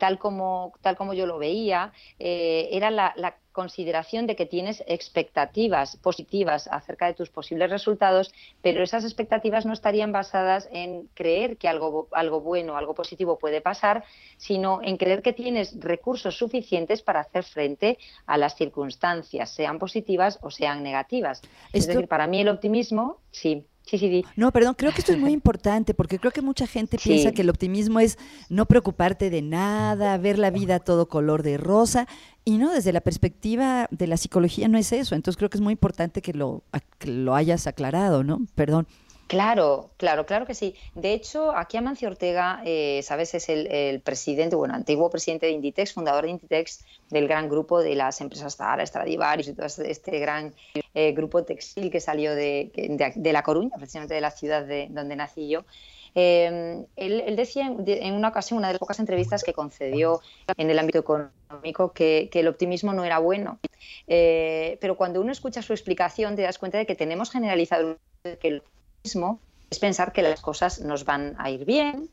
tal, 0.00 0.18
como, 0.18 0.72
tal 0.80 0.96
como 0.96 1.14
yo 1.14 1.24
lo 1.26 1.38
veía, 1.38 1.92
era 2.18 2.90
la, 2.90 3.12
la 3.16 3.36
consideración 3.58 4.28
de 4.28 4.36
que 4.36 4.46
tienes 4.46 4.84
expectativas 4.86 5.96
positivas 5.96 6.68
acerca 6.68 7.06
de 7.06 7.14
tus 7.14 7.28
posibles 7.28 7.68
resultados, 7.68 8.32
pero 8.62 8.84
esas 8.84 9.02
expectativas 9.02 9.66
no 9.66 9.72
estarían 9.72 10.12
basadas 10.12 10.68
en 10.70 11.08
creer 11.14 11.56
que 11.56 11.66
algo, 11.66 12.06
algo 12.12 12.40
bueno, 12.40 12.76
algo 12.76 12.94
positivo 12.94 13.36
puede 13.36 13.60
pasar, 13.60 14.04
sino 14.36 14.80
en 14.84 14.96
creer 14.96 15.22
que 15.22 15.32
tienes 15.32 15.74
recursos 15.80 16.38
suficientes 16.38 17.02
para 17.02 17.18
hacer 17.18 17.42
frente 17.42 17.98
a 18.26 18.38
las 18.38 18.54
circunstancias, 18.54 19.50
sean 19.50 19.80
positivas 19.80 20.38
o 20.40 20.52
sean 20.52 20.84
negativas. 20.84 21.42
Es 21.72 21.88
decir, 21.88 22.06
para 22.06 22.28
mí 22.28 22.40
el 22.40 22.50
optimismo, 22.50 23.18
sí. 23.32 23.66
Sí, 23.88 23.96
sí, 23.96 24.24
No, 24.36 24.52
perdón, 24.52 24.74
creo 24.76 24.92
que 24.92 24.98
esto 24.98 25.12
es 25.12 25.18
muy 25.18 25.32
importante 25.32 25.94
porque 25.94 26.18
creo 26.18 26.30
que 26.30 26.42
mucha 26.42 26.66
gente 26.66 26.98
piensa 26.98 27.32
que 27.32 27.40
el 27.40 27.48
optimismo 27.48 28.00
es 28.00 28.18
no 28.50 28.66
preocuparte 28.66 29.30
de 29.30 29.40
nada, 29.40 30.18
ver 30.18 30.38
la 30.38 30.50
vida 30.50 30.78
todo 30.78 31.08
color 31.08 31.42
de 31.42 31.56
rosa 31.56 32.06
y 32.44 32.58
no, 32.58 32.72
desde 32.72 32.92
la 32.92 33.00
perspectiva 33.00 33.88
de 33.90 34.06
la 34.06 34.18
psicología 34.18 34.68
no 34.68 34.76
es 34.76 34.92
eso. 34.92 35.14
Entonces 35.14 35.38
creo 35.38 35.48
que 35.48 35.56
es 35.56 35.62
muy 35.62 35.72
importante 35.72 36.20
que 36.20 36.34
lo, 36.34 36.64
que 36.98 37.08
lo 37.10 37.34
hayas 37.34 37.66
aclarado, 37.66 38.24
¿no? 38.24 38.40
Perdón. 38.54 38.86
Claro, 39.28 39.90
claro, 39.98 40.24
claro 40.24 40.46
que 40.46 40.54
sí. 40.54 40.74
De 40.94 41.12
hecho, 41.12 41.54
aquí 41.54 41.76
Amancio 41.76 42.08
Ortega, 42.08 42.62
eh, 42.64 43.02
sabes, 43.02 43.34
es 43.34 43.50
el, 43.50 44.00
presidente, 44.00 44.56
bueno, 44.56 44.74
antiguo 44.74 45.10
presidente 45.10 45.44
de 45.44 45.52
Inditex, 45.52 45.92
fundador 45.92 46.24
de 46.24 46.30
Inditex, 46.30 46.82
del 47.10 47.28
gran 47.28 47.50
grupo 47.50 47.82
de 47.82 47.94
las 47.94 48.22
empresas 48.22 48.56
Zara, 48.56 48.86
Stradivarius 48.86 49.48
y 49.48 49.52
todo 49.52 49.66
este, 49.66 49.90
este 49.90 50.18
gran 50.18 50.54
eh, 50.94 51.12
grupo 51.12 51.44
textil 51.44 51.90
que 51.90 52.00
salió 52.00 52.34
de, 52.34 52.72
La 53.16 53.42
Coruña, 53.42 53.76
precisamente 53.76 54.14
de 54.14 54.22
la 54.22 54.30
ciudad 54.30 54.64
de, 54.64 54.88
donde 54.90 55.14
nací 55.14 55.46
yo. 55.50 55.66
Eh, 56.14 56.86
él, 56.96 57.36
decía 57.36 57.66
en 57.66 58.14
una 58.14 58.28
ocasión, 58.28 58.56
una 58.56 58.68
de 58.68 58.74
las 58.74 58.80
pocas 58.80 58.98
entrevistas 58.98 59.44
que 59.44 59.52
concedió 59.52 60.22
en 60.56 60.70
el 60.70 60.78
ámbito 60.78 61.00
económico, 61.00 61.92
que, 61.92 62.30
el 62.32 62.48
optimismo 62.48 62.94
no 62.94 63.04
era 63.04 63.18
bueno. 63.18 63.58
pero 64.06 64.96
cuando 64.96 65.20
uno 65.20 65.32
escucha 65.32 65.60
su 65.60 65.74
explicación, 65.74 66.34
te 66.34 66.42
das 66.42 66.56
cuenta 66.56 66.78
de 66.78 66.86
que 66.86 66.94
tenemos 66.94 67.30
generalizado 67.30 67.98
que 68.22 68.48
el 68.48 68.62
es 69.02 69.78
pensar 69.78 70.12
que 70.12 70.22
las 70.22 70.40
cosas 70.40 70.80
nos 70.80 71.04
van 71.04 71.36
a 71.38 71.50
ir 71.50 71.64
bien, 71.64 72.10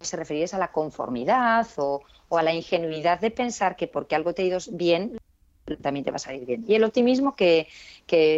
se 0.00 0.16
refería 0.16 0.46
a 0.52 0.58
la 0.58 0.72
conformidad 0.72 1.66
o, 1.76 2.02
a 2.30 2.42
la 2.42 2.54
ingenuidad 2.54 3.20
de 3.20 3.30
pensar 3.30 3.76
que 3.76 3.86
porque 3.86 4.14
algo 4.14 4.32
te 4.32 4.42
ha 4.42 4.44
ido 4.46 4.58
bien, 4.70 5.18
también 5.82 6.04
te 6.04 6.10
va 6.10 6.16
a 6.16 6.20
salir 6.20 6.46
bien. 6.46 6.64
Y 6.66 6.74
el 6.74 6.84
optimismo 6.84 7.34
que, 7.34 7.68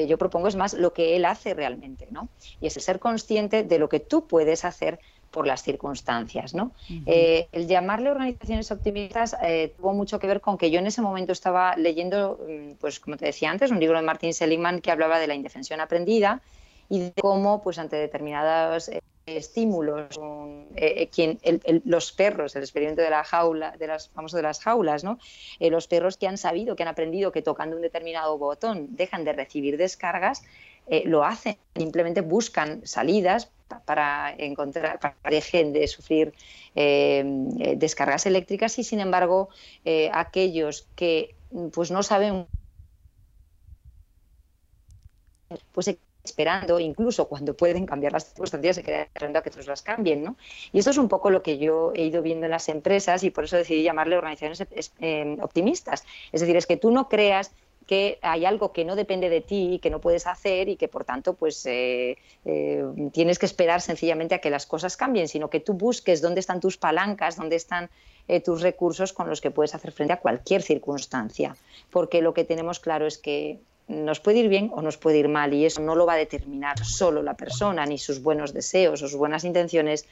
yo 0.08 0.18
propongo 0.18 0.48
es 0.48 0.56
más 0.56 0.74
lo 0.74 0.92
que 0.92 1.16
él 1.16 1.24
hace 1.24 1.54
realmente, 1.54 2.08
¿no? 2.10 2.28
Y 2.60 2.66
es 2.66 2.76
el 2.76 2.82
ser 2.82 2.98
consciente 2.98 3.62
de 3.62 3.78
lo 3.78 3.88
que 3.88 4.00
tú 4.00 4.26
puedes 4.26 4.64
hacer 4.64 4.98
por 5.30 5.46
las 5.46 5.62
circunstancias. 5.62 6.52
¿no? 6.52 6.72
Eh, 7.06 7.48
el 7.52 7.66
llamarle 7.66 8.10
organizaciones 8.10 8.70
optimistas 8.70 9.34
eh, 9.42 9.72
tuvo 9.78 9.94
mucho 9.94 10.18
que 10.18 10.26
ver 10.26 10.42
con 10.42 10.58
que 10.58 10.70
yo 10.70 10.78
en 10.78 10.86
ese 10.86 11.00
momento 11.00 11.32
estaba 11.32 11.74
leyendo, 11.76 12.38
mm, 12.46 12.72
pues 12.72 13.00
como 13.00 13.16
te 13.16 13.24
decía 13.24 13.50
antes, 13.50 13.70
un 13.70 13.80
libro 13.80 13.96
de 13.96 14.04
Martin 14.04 14.34
Seligman 14.34 14.82
que 14.82 14.90
hablaba 14.90 15.18
de 15.18 15.26
la 15.26 15.34
indefensión 15.34 15.80
aprendida 15.80 16.42
y 16.92 17.00
de 17.00 17.12
cómo, 17.22 17.62
pues 17.62 17.78
ante 17.78 17.96
determinados 17.96 18.90
eh, 18.90 19.00
estímulos, 19.24 20.20
eh, 20.76 21.08
quien, 21.08 21.40
los 21.86 22.12
perros, 22.12 22.54
el 22.54 22.64
experimento 22.64 23.00
de 23.00 23.08
la 23.08 23.24
jaula, 23.24 23.74
de 23.78 23.86
las 23.86 24.10
famoso 24.10 24.36
de 24.36 24.42
las 24.42 24.60
jaulas, 24.60 25.02
¿no? 25.02 25.18
Eh, 25.58 25.70
los 25.70 25.88
perros 25.88 26.18
que 26.18 26.26
han 26.26 26.36
sabido, 26.36 26.76
que 26.76 26.82
han 26.82 26.90
aprendido 26.90 27.32
que 27.32 27.40
tocando 27.40 27.76
un 27.76 27.82
determinado 27.82 28.36
botón 28.36 28.88
dejan 28.94 29.24
de 29.24 29.32
recibir 29.32 29.78
descargas, 29.78 30.44
lo 31.04 31.24
hacen, 31.24 31.56
simplemente 31.76 32.20
buscan 32.20 32.84
salidas 32.84 33.50
para 33.86 34.34
encontrar, 34.36 34.98
para 34.98 35.14
que 35.14 35.36
dejen 35.36 35.72
de 35.72 35.86
sufrir 35.86 36.34
descargas 36.74 38.26
eléctricas 38.26 38.76
y 38.80 38.84
sin 38.84 38.98
embargo 38.98 39.48
aquellos 40.12 40.88
que 40.96 41.36
pues 41.72 41.92
no 41.92 42.02
saben 42.02 42.46
pues 45.70 45.88
esperando, 46.24 46.78
incluso 46.78 47.28
cuando 47.28 47.54
pueden 47.54 47.86
cambiar 47.86 48.12
las 48.12 48.26
circunstancias, 48.26 48.76
se 48.76 48.82
queda 48.82 49.02
esperando 49.02 49.38
a 49.38 49.42
que 49.42 49.50
otros 49.50 49.66
las 49.66 49.82
cambien. 49.82 50.22
¿no? 50.22 50.36
Y 50.72 50.78
esto 50.78 50.90
es 50.90 50.98
un 50.98 51.08
poco 51.08 51.30
lo 51.30 51.42
que 51.42 51.58
yo 51.58 51.92
he 51.94 52.04
ido 52.04 52.22
viendo 52.22 52.46
en 52.46 52.50
las 52.50 52.68
empresas 52.68 53.24
y 53.24 53.30
por 53.30 53.44
eso 53.44 53.56
decidí 53.56 53.82
llamarle 53.82 54.16
organizaciones 54.16 54.92
eh, 55.00 55.36
optimistas. 55.40 56.04
Es 56.30 56.40
decir, 56.40 56.56
es 56.56 56.66
que 56.66 56.76
tú 56.76 56.90
no 56.90 57.08
creas 57.08 57.50
que 57.86 58.20
hay 58.22 58.44
algo 58.44 58.72
que 58.72 58.84
no 58.84 58.94
depende 58.94 59.28
de 59.28 59.40
ti 59.40 59.74
y 59.74 59.78
que 59.80 59.90
no 59.90 60.00
puedes 60.00 60.28
hacer 60.28 60.68
y 60.68 60.76
que 60.76 60.86
por 60.86 61.04
tanto 61.04 61.34
pues 61.34 61.66
eh, 61.66 62.16
eh, 62.44 62.84
tienes 63.12 63.40
que 63.40 63.46
esperar 63.46 63.80
sencillamente 63.80 64.36
a 64.36 64.38
que 64.38 64.50
las 64.50 64.66
cosas 64.66 64.96
cambien, 64.96 65.26
sino 65.26 65.50
que 65.50 65.58
tú 65.58 65.74
busques 65.74 66.22
dónde 66.22 66.38
están 66.38 66.60
tus 66.60 66.78
palancas, 66.78 67.36
dónde 67.36 67.56
están 67.56 67.90
tus 68.44 68.62
recursos 68.62 69.12
con 69.12 69.28
los 69.28 69.40
que 69.40 69.50
puedes 69.50 69.74
hacer 69.74 69.90
frente 69.90 70.12
a 70.12 70.20
cualquier 70.20 70.62
circunstancia. 70.62 71.56
Porque 71.90 72.22
lo 72.22 72.32
que 72.32 72.44
tenemos 72.44 72.78
claro 72.78 73.08
es 73.08 73.18
que 73.18 73.58
nos 73.92 74.20
puede 74.20 74.38
ir 74.38 74.48
bien 74.48 74.70
o 74.74 74.82
nos 74.82 74.96
puede 74.96 75.18
ir 75.18 75.28
mal 75.28 75.52
y 75.54 75.64
eso 75.64 75.80
no 75.80 75.94
lo 75.94 76.06
va 76.06 76.14
a 76.14 76.16
determinar 76.16 76.84
solo 76.84 77.22
la 77.22 77.36
persona 77.36 77.86
ni 77.86 77.98
sus 77.98 78.22
buenos 78.22 78.52
deseos 78.52 79.02
o 79.02 79.08
sus 79.08 79.18
buenas 79.18 79.44
intenciones, 79.44 80.06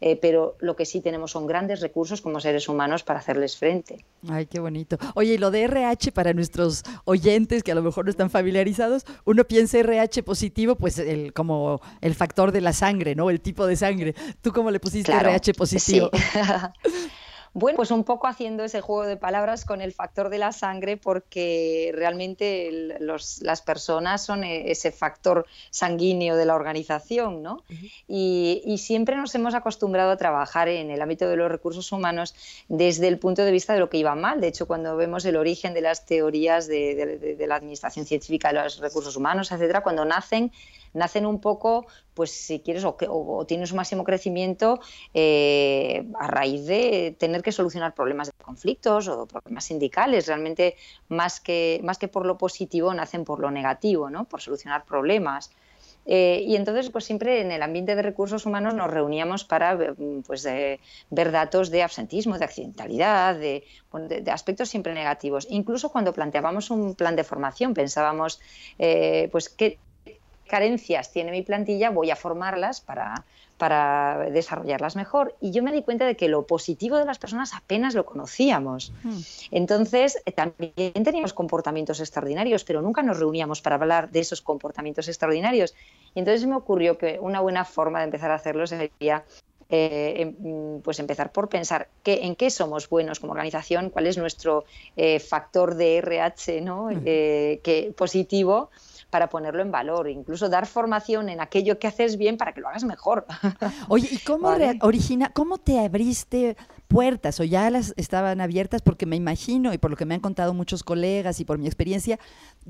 eh, 0.00 0.16
pero 0.16 0.56
lo 0.60 0.76
que 0.76 0.86
sí 0.86 1.00
tenemos 1.00 1.32
son 1.32 1.46
grandes 1.46 1.80
recursos 1.80 2.20
como 2.20 2.40
seres 2.40 2.68
humanos 2.68 3.02
para 3.02 3.18
hacerles 3.18 3.56
frente. 3.56 4.04
Ay, 4.28 4.46
qué 4.46 4.60
bonito. 4.60 4.98
Oye, 5.14 5.34
y 5.34 5.38
lo 5.38 5.50
de 5.50 5.62
RH 5.62 6.12
para 6.12 6.32
nuestros 6.32 6.82
oyentes 7.04 7.62
que 7.62 7.72
a 7.72 7.74
lo 7.74 7.82
mejor 7.82 8.04
no 8.04 8.10
están 8.10 8.30
familiarizados, 8.30 9.04
uno 9.24 9.44
piensa 9.44 9.78
RH 9.78 10.22
positivo, 10.22 10.76
pues 10.76 10.98
el, 10.98 11.32
como 11.32 11.80
el 12.00 12.14
factor 12.14 12.52
de 12.52 12.60
la 12.60 12.72
sangre, 12.72 13.14
¿no? 13.14 13.30
El 13.30 13.40
tipo 13.40 13.66
de 13.66 13.76
sangre. 13.76 14.14
¿Tú 14.42 14.52
cómo 14.52 14.70
le 14.70 14.80
pusiste 14.80 15.12
RH 15.12 15.54
positivo? 15.54 16.10
Bueno, 17.56 17.76
pues 17.76 17.92
un 17.92 18.02
poco 18.02 18.26
haciendo 18.26 18.64
ese 18.64 18.80
juego 18.80 19.06
de 19.06 19.16
palabras 19.16 19.64
con 19.64 19.80
el 19.80 19.92
factor 19.92 20.28
de 20.28 20.38
la 20.38 20.50
sangre, 20.50 20.96
porque 20.96 21.92
realmente 21.94 22.98
las 22.98 23.62
personas 23.62 24.24
son 24.24 24.42
e, 24.42 24.72
ese 24.72 24.90
factor 24.90 25.46
sanguíneo 25.70 26.34
de 26.34 26.46
la 26.46 26.56
organización, 26.56 27.44
¿no? 27.44 27.62
y, 28.08 28.74
siempre 28.78 29.14
nos 29.14 29.32
hemos 29.36 29.54
acostumbrado 29.54 30.10
a 30.10 30.16
trabajar 30.16 30.68
en 30.68 30.90
el 30.90 31.00
ámbito 31.00 31.28
de 31.28 31.36
los 31.36 31.48
recursos 31.48 31.92
humanos 31.92 32.34
desde 32.68 33.06
el 33.06 33.18
punto 33.20 33.44
de 33.44 33.52
vista 33.52 33.72
de 33.72 33.78
lo 33.78 33.88
que 33.88 33.98
iba 33.98 34.16
mal. 34.16 34.40
De 34.40 34.48
hecho, 34.48 34.66
cuando 34.66 34.96
vemos 34.96 35.24
el 35.24 35.36
origen 35.36 35.74
de 35.74 35.80
las 35.80 36.04
teorías 36.06 36.66
de, 36.66 37.36
de 37.38 37.46
la 37.46 37.54
administración 37.54 38.04
científica 38.04 38.48
de 38.48 38.64
los 38.64 38.78
recursos 38.78 39.16
humanos, 39.16 39.52
etcétera, 39.52 39.82
cuando 39.82 40.04
nacen 40.04 40.50
nacen 40.94 41.26
un 41.26 41.40
poco, 41.40 41.86
pues 42.14 42.30
si 42.30 42.60
quieres, 42.60 42.84
o, 42.84 42.96
o, 43.08 43.44
tienes 43.44 43.72
un 43.72 43.76
máximo 43.76 44.04
crecimiento 44.04 44.80
eh, 45.12 46.06
a 46.18 46.28
raíz 46.28 46.64
de 46.66 47.14
tener 47.18 47.42
que 47.42 47.52
solucionar 47.52 47.94
problemas 47.94 48.28
de 48.28 48.32
conflictos 48.42 49.08
o 49.08 49.26
problemas 49.26 49.64
sindicales. 49.64 50.26
Realmente, 50.26 50.76
más 51.08 51.40
que, 51.40 51.80
más 51.82 51.98
que 51.98 52.08
por 52.08 52.24
lo 52.24 52.38
positivo, 52.38 52.94
nacen 52.94 53.24
por 53.24 53.40
lo 53.40 53.50
negativo, 53.50 54.08
¿no? 54.08 54.24
por 54.24 54.40
solucionar 54.40 54.84
problemas. 54.84 55.50
Eh, 56.06 56.44
y 56.46 56.56
entonces, 56.56 56.90
pues 56.90 57.04
siempre 57.04 57.40
en 57.40 57.50
el 57.50 57.62
ambiente 57.62 57.96
de 57.96 58.02
recursos 58.02 58.44
humanos 58.44 58.74
nos 58.74 58.90
reuníamos 58.90 59.44
para 59.44 59.76
pues, 60.26 60.46
ver 61.10 61.32
datos 61.32 61.70
de 61.70 61.82
absentismo, 61.82 62.38
de 62.38 62.44
accidentalidad, 62.44 63.34
de, 63.36 63.64
de, 64.08 64.30
aspectos 64.30 64.68
siempre 64.68 64.92
negativos. 64.92 65.46
Incluso 65.48 65.90
cuando 65.90 66.12
planteábamos 66.12 66.70
un 66.70 66.94
plan 66.94 67.16
de 67.16 67.24
formación, 67.24 67.72
pensábamos, 67.72 68.40
eh, 68.78 69.28
pues, 69.32 69.48
¿qué, 69.48 69.78
carencias 70.46 71.10
tiene 71.12 71.30
mi 71.30 71.42
plantilla, 71.42 71.90
voy 71.90 72.10
a 72.10 72.16
formarlas 72.16 72.80
para, 72.80 73.24
para 73.56 74.30
desarrollarlas 74.30 74.96
mejor. 74.96 75.34
Y 75.40 75.50
yo 75.52 75.62
me 75.62 75.72
di 75.72 75.82
cuenta 75.82 76.06
de 76.06 76.16
que 76.16 76.28
lo 76.28 76.46
positivo 76.46 76.98
de 76.98 77.04
las 77.04 77.18
personas 77.18 77.54
apenas 77.54 77.94
lo 77.94 78.04
conocíamos. 78.04 78.92
Hmm. 79.02 79.20
Entonces, 79.50 80.20
eh, 80.26 80.32
también 80.32 80.92
teníamos 81.04 81.32
comportamientos 81.32 82.00
extraordinarios, 82.00 82.64
pero 82.64 82.82
nunca 82.82 83.02
nos 83.02 83.18
reuníamos 83.18 83.60
para 83.62 83.76
hablar 83.76 84.10
de 84.10 84.20
esos 84.20 84.42
comportamientos 84.42 85.08
extraordinarios. 85.08 85.74
Y 86.14 86.18
entonces 86.18 86.46
me 86.46 86.56
ocurrió 86.56 86.98
que 86.98 87.18
una 87.20 87.40
buena 87.40 87.64
forma 87.64 88.00
de 88.00 88.06
empezar 88.06 88.30
a 88.30 88.34
hacerlo 88.34 88.66
sería 88.66 89.24
eh, 89.70 90.34
em, 90.44 90.82
pues 90.82 90.98
empezar 90.98 91.32
por 91.32 91.48
pensar 91.48 91.88
en 92.04 92.36
qué 92.36 92.50
somos 92.50 92.88
buenos 92.88 93.18
como 93.18 93.32
organización, 93.32 93.90
cuál 93.90 94.06
es 94.06 94.18
nuestro 94.18 94.64
eh, 94.96 95.20
factor 95.20 95.74
de 95.74 95.98
RH 95.98 96.60
¿no? 96.60 96.90
Hmm. 96.90 97.02
que, 97.02 97.94
positivo 97.96 98.70
para 99.14 99.28
ponerlo 99.28 99.62
en 99.62 99.70
valor, 99.70 100.08
incluso 100.08 100.48
dar 100.48 100.66
formación 100.66 101.28
en 101.28 101.40
aquello 101.40 101.78
que 101.78 101.86
haces 101.86 102.16
bien 102.16 102.36
para 102.36 102.52
que 102.52 102.60
lo 102.60 102.66
hagas 102.66 102.82
mejor. 102.82 103.26
Oye, 103.86 104.08
¿y 104.10 104.18
cómo 104.18 104.48
origina, 104.80 105.30
cómo 105.32 105.58
te 105.58 105.78
abriste 105.78 106.56
puertas 106.88 107.40
o 107.40 107.44
ya 107.44 107.70
las 107.70 107.94
estaban 107.96 108.40
abiertas? 108.40 108.82
Porque 108.82 109.06
me 109.06 109.16
imagino, 109.16 109.72
y 109.72 109.78
por 109.78 109.90
lo 109.90 109.96
que 109.96 110.04
me 110.04 110.14
han 110.14 110.20
contado 110.20 110.54
muchos 110.54 110.82
colegas 110.82 111.40
y 111.40 111.44
por 111.44 111.58
mi 111.58 111.66
experiencia, 111.66 112.18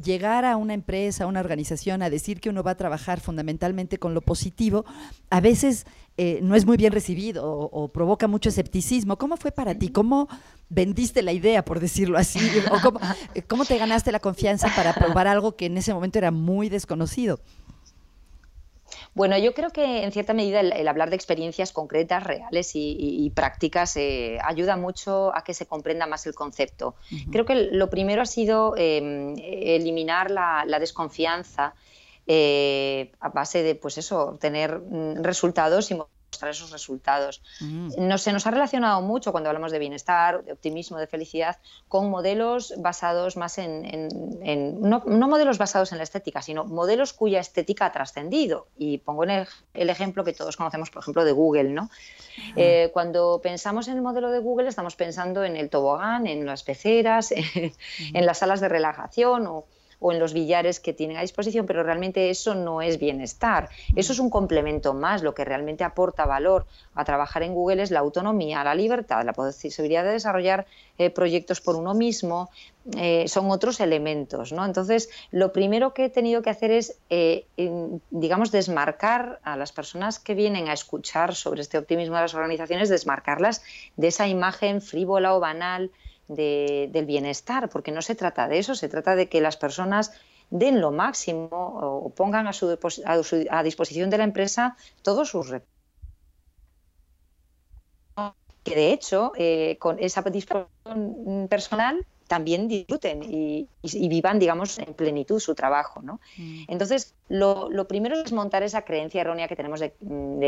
llegar 0.01 0.45
a 0.45 0.57
una 0.57 0.75
empresa, 0.75 1.25
a 1.25 1.27
una 1.27 1.41
organización, 1.41 2.03
a 2.03 2.11
decir 2.11 2.41
que 2.41 2.51
uno 2.51 2.63
va 2.63 2.73
a 2.73 2.77
trabajar 2.77 3.21
fundamentalmente 3.21 3.99
con 3.99 4.15
lo 4.15 4.21
positivo, 4.21 4.85
a 5.31 5.41
veces 5.41 5.87
eh, 6.17 6.39
no 6.43 6.55
es 6.55 6.65
muy 6.65 6.77
bien 6.77 6.93
recibido 6.93 7.45
o, 7.45 7.89
provoca 7.89 8.29
mucho 8.29 8.49
escepticismo. 8.49 9.19
¿Cómo 9.19 9.37
fue 9.37 9.51
para 9.51 9.75
ti? 9.75 9.89
¿Cómo 9.89 10.29
vendiste 10.69 11.23
la 11.23 11.33
idea, 11.33 11.65
por 11.65 11.81
decirlo 11.81 12.19
así? 12.19 12.39
¿O 12.71 12.77
eh, 13.35 13.43
cómo, 13.43 13.65
te 13.65 13.79
ganaste 13.79 14.13
la 14.13 14.21
confianza 14.21 14.69
para 14.77 14.95
probar 14.95 15.27
algo 15.27 15.57
que 15.57 15.67
en 15.67 15.77
ese 15.77 15.93
momento 15.93 16.19
era 16.19 16.31
muy 16.31 16.69
desconocido? 16.69 17.41
Bueno, 19.15 19.39
yo 19.39 19.55
creo 19.55 19.71
que 19.71 20.03
en 20.03 20.11
cierta 20.11 20.35
medida 20.35 20.61
el, 20.61 20.89
hablar 20.89 21.09
de 21.09 21.17
experiencias 21.17 21.73
concretas, 21.73 22.25
reales 22.25 22.73
y, 22.75 23.31
prácticas 23.35 23.97
eh, 23.97 24.39
ayuda 24.45 24.77
mucho 24.77 25.35
a 25.35 25.45
que 25.45 25.55
se 25.55 25.67
comprenda 25.67 26.07
más 26.07 26.27
el 26.27 26.35
concepto. 26.35 26.97
Creo 27.31 27.45
que 27.45 27.55
lo 27.55 27.89
primero 27.91 28.23
ha 28.23 28.27
sido 28.27 28.75
em, 28.77 29.37
eliminar 29.39 30.33
la, 30.33 30.65
la 30.67 30.81
desconfianza 30.81 31.75
eh, 32.27 33.13
a 33.21 33.29
base 33.29 33.63
de, 33.63 33.75
pues 33.75 33.99
eso, 33.99 34.29
obtener 34.29 34.81
mm, 34.81 35.23
resultados 35.23 35.91
y 35.91 35.95
mostrar 36.35 36.51
esos 36.51 36.73
resultados. 36.73 37.43
Mm. 37.61 38.09
No, 38.09 38.19
se 38.19 38.33
nos 38.33 38.47
ha 38.47 38.51
relacionado 38.51 39.01
mucho 39.03 39.31
cuando 39.31 39.49
hablamos 39.51 39.71
de 39.71 39.79
bienestar, 39.79 40.43
de 40.45 40.53
optimismo, 40.53 40.99
de 40.99 41.07
felicidad, 41.07 41.59
con 41.89 42.11
modelos 42.11 42.75
basados 42.79 43.37
más 43.37 43.59
en, 43.59 44.09
no, 44.81 45.03
modelos 45.07 45.59
basados 45.59 45.93
en 45.93 45.99
la 45.99 46.05
estética, 46.05 46.43
sino 46.43 46.65
modelos 46.65 47.13
cuya 47.13 47.39
estética 47.41 47.87
ha 47.87 47.93
trascendido. 47.93 48.67
Y 48.77 48.99
pongo 48.99 49.23
el, 49.23 49.47
el, 49.75 49.91
ejemplo 49.91 50.25
que 50.25 50.33
todos 50.33 50.57
conocemos, 50.57 50.91
por 50.91 51.03
ejemplo, 51.03 51.25
de 51.25 51.33
Google. 51.33 51.71
¿no? 51.71 51.89
Eh, 52.57 52.91
cuando 52.93 53.41
pensamos 53.41 53.87
en 53.87 53.95
el 53.95 54.03
modelo 54.03 54.31
de 54.31 54.41
Google, 54.41 54.69
estamos 54.69 54.97
pensando 54.97 55.45
en 55.45 55.57
el 55.57 55.71
tobogán, 55.71 56.27
en 56.27 56.45
las 56.47 56.65
peceras, 56.65 57.33
en 58.15 58.27
las 58.27 58.39
salas 58.39 58.61
de 58.61 58.69
relajación 58.69 59.47
o 59.47 59.67
o 60.07 60.13
en 60.13 60.19
los 60.19 60.35
billares 60.35 60.81
que 60.81 60.93
tienen 60.93 61.17
a 61.17 61.23
disposición, 61.23 61.65
pero 61.65 61.83
realmente 61.83 62.29
eso 62.29 62.55
no 62.55 62.83
es 62.83 62.99
bienestar. 62.99 63.71
Eso 63.97 64.13
es 64.13 64.19
un 64.19 64.29
complemento 64.29 64.93
más. 64.93 65.23
Lo 65.23 65.35
que 65.35 65.47
realmente 65.47 65.83
aporta 65.83 66.27
valor 66.27 66.67
a 66.95 67.07
trabajar 67.07 67.43
en 67.43 67.55
Google 67.55 67.83
es 67.83 67.91
la 67.91 68.01
autonomía, 68.01 68.63
la 68.63 68.75
libertad, 68.75 69.25
la 69.25 69.33
posibilidad 69.33 70.05
de 70.05 70.11
desarrollar 70.11 70.67
eh, 70.99 71.09
proyectos 71.09 71.63
por 71.63 71.77
uno 71.77 71.95
mismo. 71.95 72.51
Eh, 72.99 73.25
son 73.29 73.51
otros 73.51 73.81
elementos, 73.81 74.53
¿no? 74.53 74.67
Entonces, 74.67 75.09
lo 75.31 75.55
primero 75.55 75.95
que 75.95 76.05
he 76.05 76.11
tenido 76.11 76.43
que 76.43 76.51
hacer 76.51 76.71
es, 76.71 76.99
eh, 77.09 77.47
digamos, 78.11 78.53
desmarcar 78.53 79.41
a 79.43 79.57
las 79.57 79.73
personas 79.73 80.19
que 80.19 80.35
vienen 80.35 80.69
a 80.69 80.75
escuchar 80.75 81.35
sobre 81.35 81.63
este 81.63 81.79
optimismo 81.79 82.17
de 82.17 82.21
las 82.21 82.35
organizaciones, 82.35 82.91
desmarcarlas 82.91 83.63
de 83.97 84.09
esa 84.09 84.29
imagen 84.29 84.83
frívola 84.83 85.35
o 85.35 85.41
banal 85.41 85.91
del 86.29 87.07
bienestar, 87.07 87.69
porque 87.69 87.93
no 87.93 88.03
se 88.03 88.15
trata 88.15 88.49
de 88.49 88.59
eso, 88.59 88.75
se 88.75 88.89
trata 88.89 89.15
de 89.17 89.29
que 89.29 89.41
las 89.41 89.57
personas 89.57 90.13
den 90.51 90.81
lo 90.81 90.91
máximo 90.91 91.49
o 91.51 92.11
pongan 92.11 92.47
a, 92.47 92.53
su, 92.53 92.79
a, 93.51 93.63
disposición 93.63 94.11
de 94.11 94.19
la 94.19 94.25
empresa 94.25 94.77
todos 95.03 95.29
sus 95.31 95.49
recursos. 95.49 95.75
Que 98.63 98.75
de 98.75 98.93
hecho, 98.93 99.33
eh, 99.37 99.77
con 99.79 99.99
esa 99.99 100.23
disposición 100.23 101.49
personal 101.49 102.07
también 102.27 102.69
disfruten 102.69 103.23
y, 103.23 103.69
vivan, 104.09 104.39
digamos, 104.39 104.79
en 104.79 104.95
plenitud 104.95 105.41
su 105.41 105.55
trabajo. 105.55 106.03
¿no? 106.03 106.21
Mm. 106.37 106.65
Entonces, 106.69 107.15
lo, 107.29 107.69
primero 107.89 108.21
es 108.21 108.33
montar 108.33 108.63
esa 108.63 108.83
creencia 108.83 109.21
errónea 109.21 109.49
que 109.49 109.57
tenemos 109.57 109.81
de, 109.81 109.93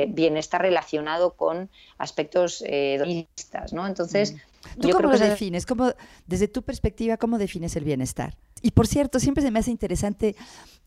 bienestar 0.08 0.62
relacionado 0.62 1.34
con 1.34 1.70
aspectos 1.98 2.62
eh, 2.66 3.26
¿no? 3.72 3.86
Entonces, 3.86 4.34
mm. 4.34 4.80
¿Tú 4.80 4.90
cómo 4.90 5.12
lo 5.12 5.18
defines? 5.18 5.66
¿Cómo, 5.66 5.92
desde 6.26 6.48
tu 6.48 6.62
perspectiva, 6.62 7.16
¿cómo 7.16 7.38
defines 7.38 7.76
el 7.76 7.84
bienestar? 7.84 8.36
Y 8.62 8.72
por 8.72 8.86
cierto, 8.86 9.20
siempre 9.20 9.42
se 9.42 9.50
me 9.50 9.60
hace 9.60 9.70
interesante 9.70 10.34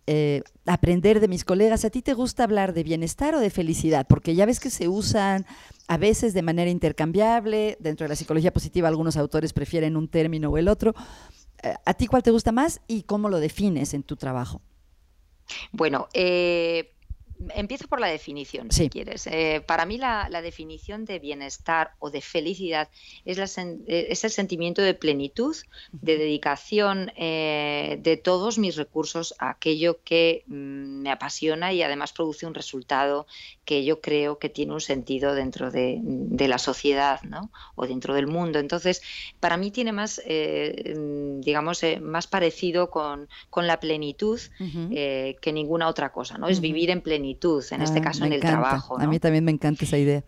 eh, 0.08 0.42
aprender 0.66 1.20
de 1.20 1.28
mis 1.28 1.46
colegas. 1.46 1.86
¿A 1.86 1.90
ti 1.90 2.02
te 2.02 2.14
gusta 2.14 2.44
hablar 2.44 2.74
de 2.74 2.84
bienestar 2.84 3.36
o 3.36 3.40
de 3.40 3.50
felicidad? 3.50 4.08
Porque 4.08 4.36
ya 4.36 4.46
ves 4.46 4.60
que 4.60 4.70
se 4.70 4.88
usan 4.88 5.46
a 5.88 5.98
veces 5.98 6.34
de 6.34 6.42
manera 6.42 6.70
intercambiable. 6.70 7.78
Dentro 7.80 8.06
de 8.06 8.10
la 8.10 8.16
psicología 8.16 8.54
positiva, 8.54 8.88
algunos 8.88 9.18
autores 9.18 9.54
prefieren 9.54 9.98
un 9.98 10.08
término 10.08 10.50
o 10.50 10.58
el 10.58 10.68
otro. 10.68 10.94
Eh, 11.64 11.74
¿A 11.86 11.94
ti 11.94 12.08
cuál 12.08 12.24
te 12.24 12.32
gusta 12.32 12.52
más 12.52 12.82
y 12.88 13.04
cómo 13.04 13.30
lo 13.30 13.40
defines 13.40 13.94
en 13.94 14.04
tu 14.04 14.16
trabajo? 14.16 14.62
Bueno, 15.72 16.08
eh, 16.14 16.92
Empiezo 17.56 17.88
por 17.88 18.02
la 18.02 18.08
definición, 18.08 18.70
si 18.70 18.90
quieres. 18.90 19.26
Eh, 19.28 19.64
para 19.66 19.86
mí 19.86 19.98
la, 19.98 20.28
definición 20.42 21.06
de 21.06 21.20
bienestar 21.20 21.92
o 22.00 22.10
de 22.10 22.20
felicidad 22.20 22.90
es, 23.24 23.38
eh, 23.58 24.08
es 24.10 24.24
el 24.26 24.32
sentimiento 24.32 24.82
de 24.82 24.94
plenitud, 24.94 25.56
de 25.94 26.18
dedicación 26.18 27.14
eh, 27.16 27.98
de 28.02 28.18
todos 28.18 28.58
mis 28.58 28.76
recursos 28.76 29.36
a 29.40 29.52
aquello 29.52 30.00
que 30.04 30.44
mm, 30.48 31.02
me 31.02 31.12
apasiona 31.12 31.72
y 31.72 31.82
además 31.82 32.12
produce 32.12 32.46
un 32.46 32.54
resultado 32.54 33.26
que 33.64 33.86
yo 33.86 34.02
creo 34.02 34.38
que 34.38 34.50
tiene 34.50 34.74
un 34.74 34.82
sentido 34.82 35.34
dentro 35.34 35.72
de, 35.72 36.02
la 36.48 36.58
sociedad 36.58 37.22
¿no? 37.24 37.52
o 37.76 37.88
dentro 37.88 38.16
del 38.16 38.28
mundo. 38.28 38.60
Entonces, 38.60 39.02
para 39.40 39.56
mí 39.56 39.72
tiene 39.72 39.94
más, 39.94 40.22
mm, 40.26 41.40
digamos, 41.40 41.82
más 42.02 42.28
parecido 42.28 42.90
con, 42.90 43.30
la 43.56 43.80
plenitud 43.80 44.40
que 44.58 45.52
ninguna 45.54 45.88
otra 45.88 46.12
cosa. 46.12 46.38
¿no? 46.38 46.48
Es 46.48 46.60
vivir 46.60 46.90
en 46.90 47.02
plenitud 47.02 47.29
en 47.32 47.82
este 47.82 48.00
ah, 48.00 48.02
caso 48.02 48.26
en 48.26 48.34
el 48.34 48.42
trabajo. 48.42 49.00
A 49.00 49.08
mí 49.08 49.20
también 49.20 49.44
me 49.44 49.52
encanta 49.52 49.86
esa 49.86 49.98
idea. 49.98 50.24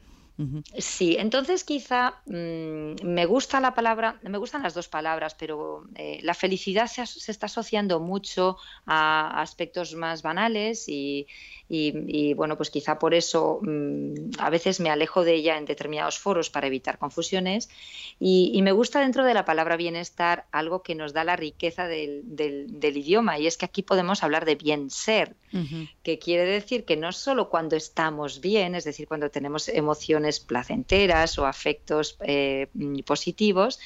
Sí, 0.77 1.17
entonces 1.19 1.63
quizá 1.63 2.21
mm, 2.25 3.03
me 3.03 3.25
gusta 3.25 3.59
la 3.59 3.75
palabra, 3.75 4.19
me 4.23 4.37
gustan 4.37 4.63
las 4.63 4.73
dos 4.73 4.87
palabras, 4.87 5.35
pero 5.35 5.85
eh, 5.95 6.19
la 6.23 6.33
felicidad 6.33 6.87
se, 6.87 7.03
está 7.03 7.45
asociando 7.45 7.99
mucho 7.99 8.57
a 8.85 9.41
aspectos 9.41 9.93
más 9.93 10.23
banales 10.23 10.87
y, 10.87 11.27
y, 11.73 12.33
bueno, 12.33 12.57
pues 12.57 12.69
quizá 12.69 12.99
por 12.99 13.13
eso 13.13 13.59
mm, 13.61 14.31
a 14.39 14.49
veces 14.49 14.81
me 14.81 14.89
alejo 14.89 15.23
de 15.23 15.35
ella 15.35 15.57
en 15.57 15.63
determinados 15.63 16.19
foros 16.19 16.49
para 16.49 16.67
evitar 16.67 16.97
confusiones. 16.97 17.69
Y, 18.19 18.61
me 18.61 18.73
gusta 18.73 18.99
dentro 18.99 19.23
de 19.23 19.33
la 19.33 19.45
palabra 19.45 19.77
bienestar 19.77 20.45
algo 20.51 20.83
que 20.83 20.95
nos 20.95 21.13
da 21.13 21.23
la 21.23 21.35
riqueza 21.35 21.87
del, 21.87 22.21
del, 22.25 22.97
idioma 22.97 23.39
y 23.39 23.47
es 23.47 23.57
que 23.57 23.65
aquí 23.65 23.81
podemos 23.81 24.21
hablar 24.21 24.45
de 24.45 24.55
bien 24.55 24.89
ser, 24.89 25.35
que 26.03 26.19
quiere 26.19 26.45
decir 26.45 26.85
que 26.85 26.97
no 26.97 27.11
solo 27.11 27.49
cuando 27.49 27.75
estamos 27.75 28.41
bien, 28.41 28.75
es 28.75 28.83
decir, 28.83 29.07
cuando 29.07 29.31
tenemos 29.31 29.67
emociones 29.69 30.39
placenteras 30.39 31.39
o 31.39 31.47
afectos 31.47 32.17
eh, 32.21 32.67
positivos, 33.05 33.79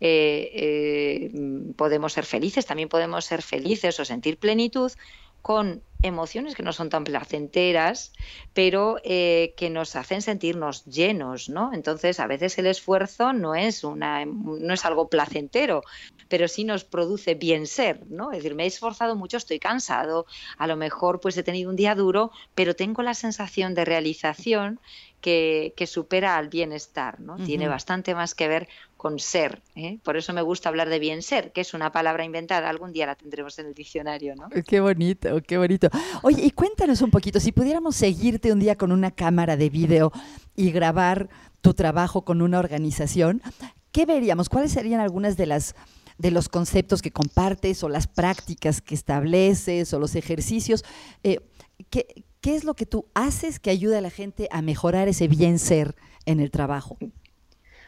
eh, 0.00 0.50
eh, 0.54 1.30
podemos 1.76 2.12
ser 2.12 2.24
felices, 2.24 2.64
también 2.66 2.88
podemos 2.88 3.24
ser 3.24 3.42
felices 3.42 3.98
o 4.00 4.04
sentir 4.04 4.38
plenitud 4.38 4.92
con 5.42 5.82
emociones 6.02 6.56
que 6.56 6.64
no 6.64 6.72
son 6.72 6.90
tan 6.90 7.04
placenteras, 7.04 8.12
pero 8.52 8.96
eh, 9.04 9.54
que 9.56 9.70
nos 9.70 9.94
hacen 9.94 10.20
sentirnos 10.20 10.84
llenos, 10.84 11.48
¿no? 11.48 11.72
Entonces, 11.72 12.18
a 12.18 12.26
veces 12.26 12.58
el 12.58 12.66
esfuerzo 12.66 13.32
no 13.32 13.54
es, 13.54 13.84
una, 13.84 14.24
no 14.24 14.74
es 14.74 14.84
algo 14.84 15.08
placentero, 15.08 15.82
pero 16.28 16.48
sí 16.48 16.64
nos 16.64 16.84
produce 16.84 17.34
bien 17.34 17.66
ser, 17.66 18.04
¿no? 18.08 18.32
Es 18.32 18.38
decir, 18.38 18.54
me 18.54 18.64
he 18.64 18.66
esforzado 18.66 19.14
mucho, 19.14 19.36
estoy 19.36 19.60
cansado, 19.60 20.26
a 20.58 20.66
lo 20.66 20.76
mejor 20.76 21.20
pues 21.20 21.36
he 21.36 21.44
tenido 21.44 21.70
un 21.70 21.76
día 21.76 21.94
duro, 21.94 22.32
pero 22.54 22.74
tengo 22.74 23.02
la 23.02 23.14
sensación 23.14 23.74
de 23.74 23.84
realización 23.84 24.80
que, 25.20 25.72
supera 25.86 26.36
al 26.36 26.48
bienestar, 26.48 27.20
¿no? 27.20 27.36
Tiene 27.36 27.68
bastante 27.68 28.14
más 28.14 28.34
que 28.34 28.48
ver 28.48 28.68
con 29.02 29.18
ser. 29.18 29.62
¿eh? 29.74 29.98
Por 30.04 30.16
eso 30.16 30.32
me 30.32 30.42
gusta 30.42 30.68
hablar 30.68 30.88
de 30.88 31.00
bien 31.00 31.22
ser, 31.22 31.50
que 31.50 31.62
es 31.62 31.74
una 31.74 31.90
palabra 31.90 32.24
inventada. 32.24 32.68
Algún 32.68 32.92
día 32.92 33.04
la 33.04 33.16
tendremos 33.16 33.58
en 33.58 33.66
el 33.66 33.74
diccionario, 33.74 34.36
¿no? 34.36 34.48
Qué 34.64 34.78
bonito, 34.78 35.40
qué 35.42 35.58
bonito. 35.58 35.88
Oye, 36.22 36.44
y 36.44 36.52
cuéntanos 36.52 37.02
un 37.02 37.10
poquito, 37.10 37.40
si 37.40 37.50
pudiéramos 37.50 37.96
seguirte 37.96 38.52
un 38.52 38.60
día 38.60 38.76
con 38.76 38.92
una 38.92 39.10
cámara 39.10 39.56
de 39.56 39.70
video 39.70 40.12
y 40.54 40.70
grabar 40.70 41.28
tu 41.62 41.74
trabajo 41.74 42.24
con 42.24 42.42
una 42.42 42.60
organización, 42.60 43.42
¿qué 43.90 44.06
veríamos? 44.06 44.48
¿Cuáles 44.48 44.70
serían 44.70 45.00
algunas 45.00 45.36
de 45.36 45.46
las 45.46 45.74
de 46.18 46.30
los 46.30 46.48
conceptos 46.48 47.02
que 47.02 47.10
compartes 47.10 47.82
o 47.82 47.88
las 47.88 48.06
prácticas 48.06 48.80
que 48.80 48.94
estableces 48.94 49.92
o 49.92 49.98
los 49.98 50.14
ejercicios? 50.14 50.84
Eh, 51.24 51.40
¿qué, 51.90 52.24
¿Qué 52.40 52.54
es 52.54 52.62
lo 52.62 52.74
que 52.74 52.86
tú 52.86 53.06
haces 53.14 53.58
que 53.58 53.70
ayude 53.70 53.98
a 53.98 54.00
la 54.00 54.10
gente 54.10 54.46
a 54.52 54.62
mejorar 54.62 55.08
ese 55.08 55.26
bien 55.26 55.58
ser 55.58 55.96
en 56.24 56.38
el 56.38 56.52
trabajo? 56.52 56.98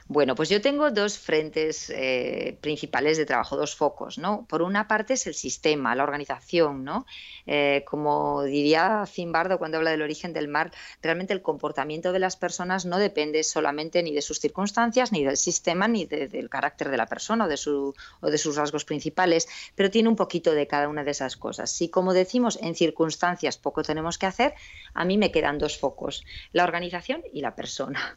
Bueno, 0.07 0.35
pues 0.35 0.51
yo 0.51 0.61
tengo 0.61 0.90
dos 0.90 1.19
frentes 1.19 1.88
eh, 1.88 2.59
principales 2.61 3.17
de 3.17 3.25
trabajo, 3.25 3.57
dos 3.57 3.75
focos, 3.75 4.19
¿no? 4.19 4.45
Por 4.47 4.61
una 4.61 4.87
parte 4.87 5.14
es 5.14 5.27
el 5.27 5.35
sistema, 5.35 5.95
la 5.95 6.03
organización, 6.03 6.85
¿no? 6.85 7.07
Eh, 7.47 7.85
como 7.87 8.43
diría 8.43 9.05
Zimbardo 9.07 9.59
cuando 9.59 9.79
habla 9.79 9.93
del 9.93 10.03
origen 10.03 10.35
del 10.35 10.47
mar, 10.47 10.73
realmente 11.01 11.33
el 11.33 11.40
comportamiento 11.40 12.12
de 12.12 12.19
las 12.19 12.37
personas 12.37 12.85
no 12.85 12.99
depende 12.99 13.43
solamente 13.45 14.03
ni 14.03 14.12
de 14.12 14.21
sus 14.21 14.40
circunstancias, 14.40 15.11
ni 15.11 15.25
del 15.25 15.38
sistema, 15.38 15.88
ni 15.88 16.05
del 16.05 16.51
carácter 16.51 16.90
de 16.90 16.99
la 16.99 17.07
persona 17.07 17.47
o 17.47 17.49
de, 17.49 17.57
su, 17.57 17.95
o 18.21 18.31
de 18.31 18.37
sus 18.37 18.57
rasgos 18.57 18.85
principales, 18.85 19.49
pero 19.75 19.90
tiene 19.90 20.11
un 20.11 20.17
poquito 20.17 20.53
de 20.53 20.67
cada 20.67 20.88
una 20.88 21.03
de 21.05 21.12
esas 21.12 21.38
cosas. 21.38 21.71
Si, 21.71 21.88
como 21.88 22.12
decimos, 22.12 22.59
en 22.61 22.75
circunstancias 22.75 23.57
poco 23.57 23.83
tenemos 23.83 24.19
que 24.19 24.27
hacer, 24.27 24.55
a 24.93 25.07
mí 25.07 25.17
me 25.17 25.33
quedan 25.33 25.57
dos 25.57 25.79
focos, 25.79 26.25
la 26.53 26.64
organización 26.64 27.23
y 27.33 27.40
la 27.40 27.55
persona. 27.55 28.17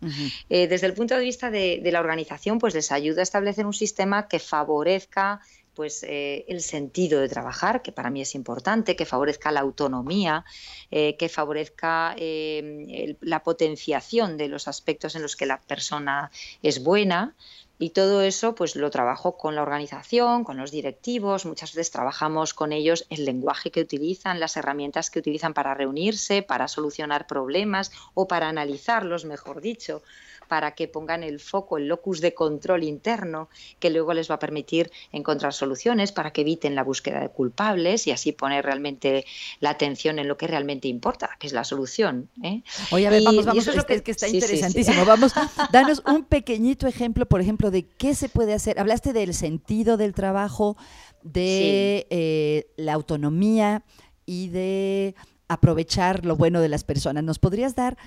Eh, 0.49 0.67
desde 0.67 0.87
el 0.87 0.93
punto 0.93 1.15
de 1.15 1.21
vista 1.21 1.49
de 1.49 1.76
de, 1.81 1.91
la 1.91 1.99
organización 1.99 2.59
pues 2.59 2.73
les 2.73 2.91
ayuda 2.91 3.21
a 3.21 3.23
establecer 3.23 3.65
un 3.65 3.73
sistema 3.73 4.27
que 4.27 4.39
favorezca 4.39 5.41
pues 5.77 6.01
eh, 6.01 6.43
el 6.47 6.61
sentido 6.61 7.19
de 7.21 7.29
trabajar, 7.29 7.83
que 7.83 7.91
para 7.91 8.09
mí 8.09 8.19
es 8.19 8.33
importante, 8.33 8.95
que 8.95 9.05
favorezca 9.05 9.51
la 9.51 9.59
autonomía, 9.59 10.43
eh, 10.89 11.15
que 11.17 11.29
favorezca 11.29 12.15
eh, 12.17 13.15
la 13.21 13.43
potenciación 13.43 14.37
de 14.37 14.47
los 14.47 14.67
aspectos 14.67 15.15
en 15.15 15.21
los 15.21 15.35
que 15.35 15.45
la 15.45 15.61
persona 15.61 16.31
es 16.63 16.81
buena. 16.83 17.35
Y 17.77 17.91
todo 17.91 18.23
eso 18.23 18.55
pues 18.55 18.75
lo 18.75 18.89
trabajo 18.89 19.37
con 19.37 19.53
la 19.53 19.61
organización, 19.61 20.43
con 20.43 20.57
los 20.57 20.71
directivos, 20.71 21.45
muchas 21.45 21.75
veces 21.75 21.91
trabajamos 21.91 22.55
con 22.55 22.73
ellos 22.73 23.05
el 23.11 23.23
lenguaje 23.23 23.69
que 23.69 23.81
utilizan, 23.81 24.39
las 24.39 24.57
herramientas 24.57 25.11
que 25.11 25.19
utilizan 25.19 25.53
para 25.53 25.75
reunirse, 25.75 26.41
para 26.41 26.67
solucionar 26.67 27.27
problemas 27.27 27.91
o 28.15 28.27
para 28.27 28.49
analizarlos, 28.49 29.25
mejor 29.25 29.61
dicho 29.61 30.01
para 30.47 30.71
que 30.71 30.87
pongan 30.87 31.23
el 31.23 31.39
foco, 31.39 31.77
el 31.77 31.87
locus 31.87 32.21
de 32.21 32.33
control 32.33 32.83
interno, 32.83 33.49
que 33.79 33.89
luego 33.89 34.13
les 34.13 34.29
va 34.29 34.35
a 34.35 34.39
permitir 34.39 34.91
encontrar 35.11 35.53
soluciones 35.53 36.11
para 36.11 36.31
que 36.31 36.41
eviten 36.41 36.75
la 36.75 36.83
búsqueda 36.83 37.19
de 37.19 37.29
culpables 37.29 38.07
y 38.07 38.11
así 38.11 38.31
poner 38.31 38.65
realmente 38.65 39.25
la 39.59 39.71
atención 39.71 40.19
en 40.19 40.27
lo 40.27 40.37
que 40.37 40.47
realmente 40.47 40.87
importa, 40.87 41.29
que 41.39 41.47
es 41.47 41.53
la 41.53 41.63
solución. 41.63 42.29
¿eh? 42.43 42.61
Oye, 42.91 43.07
a 43.07 43.09
ver, 43.09 43.23
vamos, 43.23 43.45
vamos, 43.45 43.67
es, 43.67 43.85
que... 43.85 44.03
que, 44.03 44.11
está 44.11 44.27
interesantísimo. 44.27 45.05
Vamos, 45.05 45.33
danos 45.71 46.01
un 46.05 46.23
pequeñito 46.23 46.87
ejemplo, 46.87 47.25
por 47.25 47.41
ejemplo, 47.41 47.71
de 47.71 47.83
qué 47.83 48.15
se 48.15 48.29
puede 48.29 48.53
hacer. 48.53 48.79
Hablaste 48.79 49.13
del 49.13 49.33
sentido 49.33 49.97
del 49.97 50.13
trabajo, 50.13 50.77
de 51.23 52.07
eh, 52.09 52.67
la 52.77 52.93
autonomía 52.93 53.83
y 54.25 54.49
de 54.49 55.15
aprovechar 55.47 56.25
lo 56.25 56.35
bueno 56.35 56.61
de 56.61 56.69
las 56.69 56.83
personas. 56.83 57.23
¿Nos 57.23 57.39
podrías 57.39 57.75
dar 57.75 57.97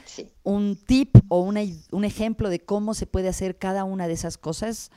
un 0.42 0.76
tip 0.76 1.16
o 1.28 1.40
un 1.40 2.04
ejemplo 2.04 2.50
de 2.50 2.60
cómo 2.60 2.94
se 2.94 3.06
puede 3.06 3.28
hacer 3.28 3.56
cada 3.56 3.84
una 3.84 4.08
de 4.08 4.14
esas 4.14 4.38
cosas? 4.38 4.90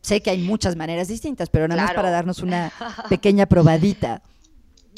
sé 0.00 0.22
que 0.22 0.30
hay 0.30 0.38
muchas 0.38 0.74
maneras 0.74 1.08
distintas, 1.08 1.50
pero 1.50 1.68
nada 1.68 1.82
más 1.82 1.94
para 1.94 2.10
darnos 2.10 2.38
una 2.38 2.72
pequeña 3.10 3.46
probadita. 3.46 4.22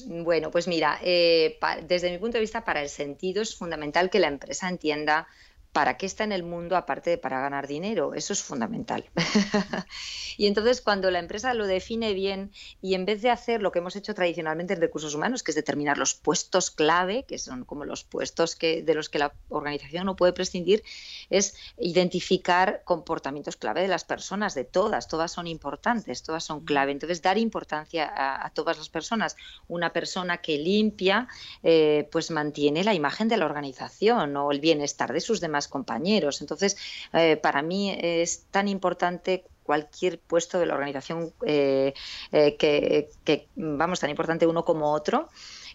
Bueno, 0.06 0.50
pues 0.50 0.68
mira, 0.68 0.98
eh, 1.02 1.58
desde 1.87 2.11
mi 2.11 2.18
punto 2.18 2.37
de 2.37 2.42
vista, 2.42 2.64
para 2.64 2.82
el 2.82 2.88
sentido 2.88 3.42
es 3.42 3.56
fundamental 3.56 4.08
que 4.11 4.20
la 4.20 4.28
empresa 4.28 4.68
entienda 4.68 5.26
¿para 5.72 5.96
qué 5.96 6.07
está 6.07 6.24
en 6.24 6.33
el 6.33 6.42
mundo 6.42 6.76
aparte 6.76 7.11
de 7.11 7.18
para 7.18 7.40
ganar 7.40 7.66
dinero? 7.66 8.14
Eso 8.14 8.33
es 8.33 8.42
fundamental. 8.42 9.04
y 10.37 10.46
entonces 10.46 10.81
cuando 10.81 11.11
la 11.11 11.18
empresa 11.18 11.54
lo 11.54 11.66
define 11.66 12.14
bien 12.14 12.52
y 12.83 12.94
en 12.94 13.04
vez 13.04 13.22
de 13.22 13.31
hacer 13.31 13.62
lo 13.62 13.70
que 13.70 13.78
hemos 13.78 13.96
hecho 13.96 14.14
tradicionalmente 14.14 14.74
en 14.74 14.81
recursos 14.81 15.14
humanos, 15.14 15.42
que 15.42 15.52
es 15.52 15.57
determinar 15.57 15.98
los 15.98 16.14
puestos 16.14 16.70
clave, 16.70 17.24
que 17.24 17.38
son 17.38 17.64
como 17.64 17.85
los 17.85 18.04
puestos 18.04 18.57
que, 18.57 18.83
de 18.83 18.94
los 18.94 19.09
que 19.09 19.18
la 19.18 19.33
organización 19.48 20.07
no 20.07 20.16
puede 20.16 20.33
prescindir, 20.33 20.83
es 21.31 21.54
identificar 21.78 22.83
comportamientos 22.85 23.57
clave 23.57 23.83
de 23.83 23.88
las 23.88 24.04
personas, 24.04 24.54
de 24.54 24.64
todas, 24.64 25.09
todas 25.09 25.33
son 25.33 25.46
importantes, 25.46 26.22
todas 26.22 26.44
son 26.44 26.64
clave. 26.64 26.92
Entonces 26.92 27.22
dar 27.22 27.38
importancia 27.38 28.11
a, 28.16 28.50
todas 28.50 28.78
las 28.78 28.88
personas. 28.88 29.37
Una 29.68 29.92
persona 29.92 30.38
que 30.38 30.59
limpia, 30.59 31.28
eh, 31.62 32.09
pues 32.11 32.31
mantiene 32.31 32.83
la 32.83 32.94
imagen 32.94 33.28
de 33.28 33.37
la 33.37 33.44
organización 33.44 34.37
o 34.37 34.50
el 34.50 34.61
bienestar 34.61 35.12
de 35.12 35.20
sus 35.20 35.40
demás 35.40 35.67
compañeros. 35.68 36.40
Entonces, 36.40 36.76
eh, 37.12 37.37
para 37.37 37.62
mí 37.62 37.96
es 38.00 38.44
tan 38.50 38.68
importante 38.68 39.44
cualquier 39.68 40.18
puesto 40.18 40.59
de 40.59 40.64
la 40.64 40.72
organización 40.72 41.35
eh, 41.46 41.92
eh, 42.33 42.57
que, 42.57 43.11
que, 43.22 43.48
vamos, 43.54 44.00
tan 44.00 44.09
importante 44.09 44.46
uno 44.46 44.64
como 44.64 44.92
otro. 44.92 45.28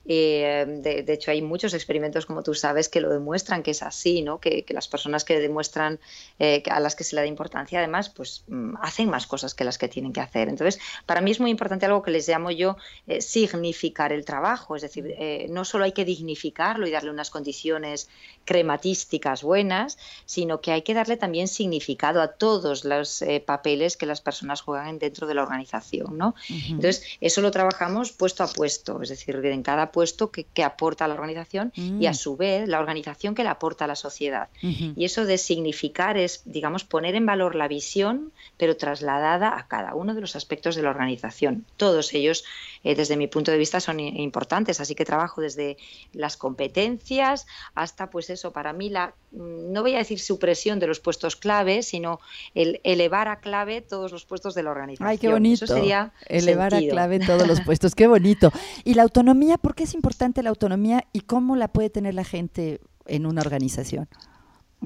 Eh, 0.06 0.66
de, 0.68 1.14
hecho, 1.14 1.32
hay 1.32 1.42
muchos 1.42 1.74
experimentos, 1.74 2.26
como 2.26 2.44
tú 2.44 2.54
sabes, 2.54 2.90
que 2.90 3.00
lo 3.00 3.10
demuestran 3.10 3.64
que 3.64 3.72
es 3.72 3.82
así, 3.84 4.22
¿no? 4.22 4.40
que, 4.40 4.66
las 4.70 4.88
personas 4.88 5.24
que 5.24 5.40
demuestran 5.40 6.00
eh, 6.40 6.64
a 6.70 6.80
las 6.80 6.96
que 6.96 7.04
se 7.04 7.16
le 7.16 7.22
da 7.22 7.28
importancia, 7.28 7.80
además, 7.80 8.10
pues 8.10 8.44
mm, 8.48 8.76
hacen 8.82 9.10
más 9.10 9.28
cosas 9.28 9.54
que 9.54 9.64
las 9.64 9.78
que 9.78 9.88
tienen 9.88 10.12
que 10.12 10.20
hacer. 10.20 10.50
Entonces, 10.50 10.82
para 11.06 11.22
mí 11.22 11.32
es 11.32 11.40
muy 11.40 11.52
importante 11.52 11.86
algo 11.86 12.02
que 12.02 12.12
les 12.12 12.28
llamo 12.28 12.52
yo 12.52 12.76
eh, 13.08 13.22
significar 13.22 14.12
el 14.12 14.26
trabajo, 14.26 14.76
es 14.76 14.82
decir, 14.82 15.16
no 15.50 15.66
solo 15.66 15.86
hay 15.86 15.92
que 15.92 16.06
dignificarlo 16.06 16.88
y 16.88 16.92
darle 16.92 17.10
unas 17.10 17.30
condiciones 17.30 18.10
crematísticas 18.46 19.44
buenas, 19.44 19.98
sino 20.26 20.60
que 20.60 20.72
hay 20.72 20.82
que 20.82 20.94
darle 20.94 21.18
también 21.18 21.48
significado 21.48 22.22
a 22.22 22.30
todos 22.30 22.84
los 22.84 23.24
papeles 23.46 23.96
que 23.96 24.06
las 24.06 24.22
personas 24.22 24.62
juegan 24.62 25.00
dentro 25.00 25.28
de 25.28 25.36
la 25.36 25.44
organización. 25.44 26.18
¿no? 26.18 26.36
Entonces, 26.50 27.04
eso 27.22 27.42
lo 27.42 27.52
trabajamos 27.52 28.12
puesto 28.12 28.44
a 28.44 28.48
puesto, 28.48 29.02
es 29.02 29.10
decir, 29.10 29.36
en 29.46 29.64
cada 29.64 29.92
puesto 29.94 30.32
que, 30.32 30.64
aporta 30.64 31.06
a 31.06 31.08
la 31.08 31.14
organización 31.14 31.72
y 31.76 32.08
a 32.08 32.12
mm. 32.12 32.16
su 32.16 32.36
vez 32.36 32.68
la 32.68 32.80
organización 32.80 33.36
que 33.36 33.44
le 33.44 33.50
aporta 33.50 33.86
a 33.86 33.88
la 33.88 33.96
sociedad. 33.96 34.50
Y 34.62 35.06
eso 35.06 35.26
de 35.26 35.38
significar 35.38 36.18
es, 36.18 36.42
digamos, 36.46 36.84
poner 36.84 37.16
en 37.16 37.26
valor 37.26 37.56
la 37.56 37.70
visión, 37.70 38.34
pero 38.58 38.76
trasladada 38.76 39.58
a 39.58 39.68
cada 39.68 39.96
uno 39.96 40.16
de 40.16 40.22
los 40.22 40.36
aspectos 40.36 40.76
de 40.76 40.82
la 40.82 40.90
organización. 40.90 41.66
Todos 41.78 42.14
ellos, 42.14 42.44
eh, 42.84 42.96
desde 42.96 43.16
mi 43.16 43.28
punto 43.28 43.52
de 43.52 43.58
vista, 43.58 43.80
son 43.80 44.00
importantes, 44.00 44.82
así 44.82 44.96
que 44.96 45.06
trabajo 45.06 45.40
desde 45.40 45.78
las 46.12 46.36
competencias 46.36 47.46
hasta, 47.76 48.10
pues 48.10 48.30
eso, 48.30 48.52
para 48.52 48.74
mí 48.74 48.90
la, 48.90 49.14
no 49.34 49.82
voy 49.82 49.96
a 49.96 49.98
decir 49.98 50.20
supresión 50.20 50.80
de 50.80 50.88
los 50.88 51.00
puestos 51.00 51.36
clave, 51.36 51.82
sino 51.82 52.20
el 52.54 52.80
elevar 52.84 53.28
a 53.28 53.40
clave 53.40 53.82
todos 53.82 54.12
los 54.12 54.26
puestos 54.26 54.54
de 54.54 54.64
la 54.64 54.72
organización. 54.72 55.10
Ay, 55.10 55.18
qué 55.18 55.30
bonito. 55.30 55.66
Eso 55.66 55.74
sería 55.74 56.14
elevar 56.28 56.76
a 56.76 56.80
clave 56.80 57.20
todos 57.20 57.48
los 57.48 57.62
puestos, 57.66 57.96
qué 57.96 58.08
bonito. 58.08 58.52
Y 58.84 58.94
la 58.94 59.04
autonomía, 59.04 59.58
¿por 59.58 59.74
qué 59.76 59.84
es 59.84 59.94
importante 59.94 60.44
la 60.44 60.50
autonomía 60.50 61.06
y 61.14 61.22
cómo 61.22 61.56
la 61.56 61.68
puede 61.68 61.90
tener 61.90 62.14
la 62.14 62.24
gente 62.24 62.80
en 63.08 63.26
una 63.26 63.42
organización? 63.42 64.08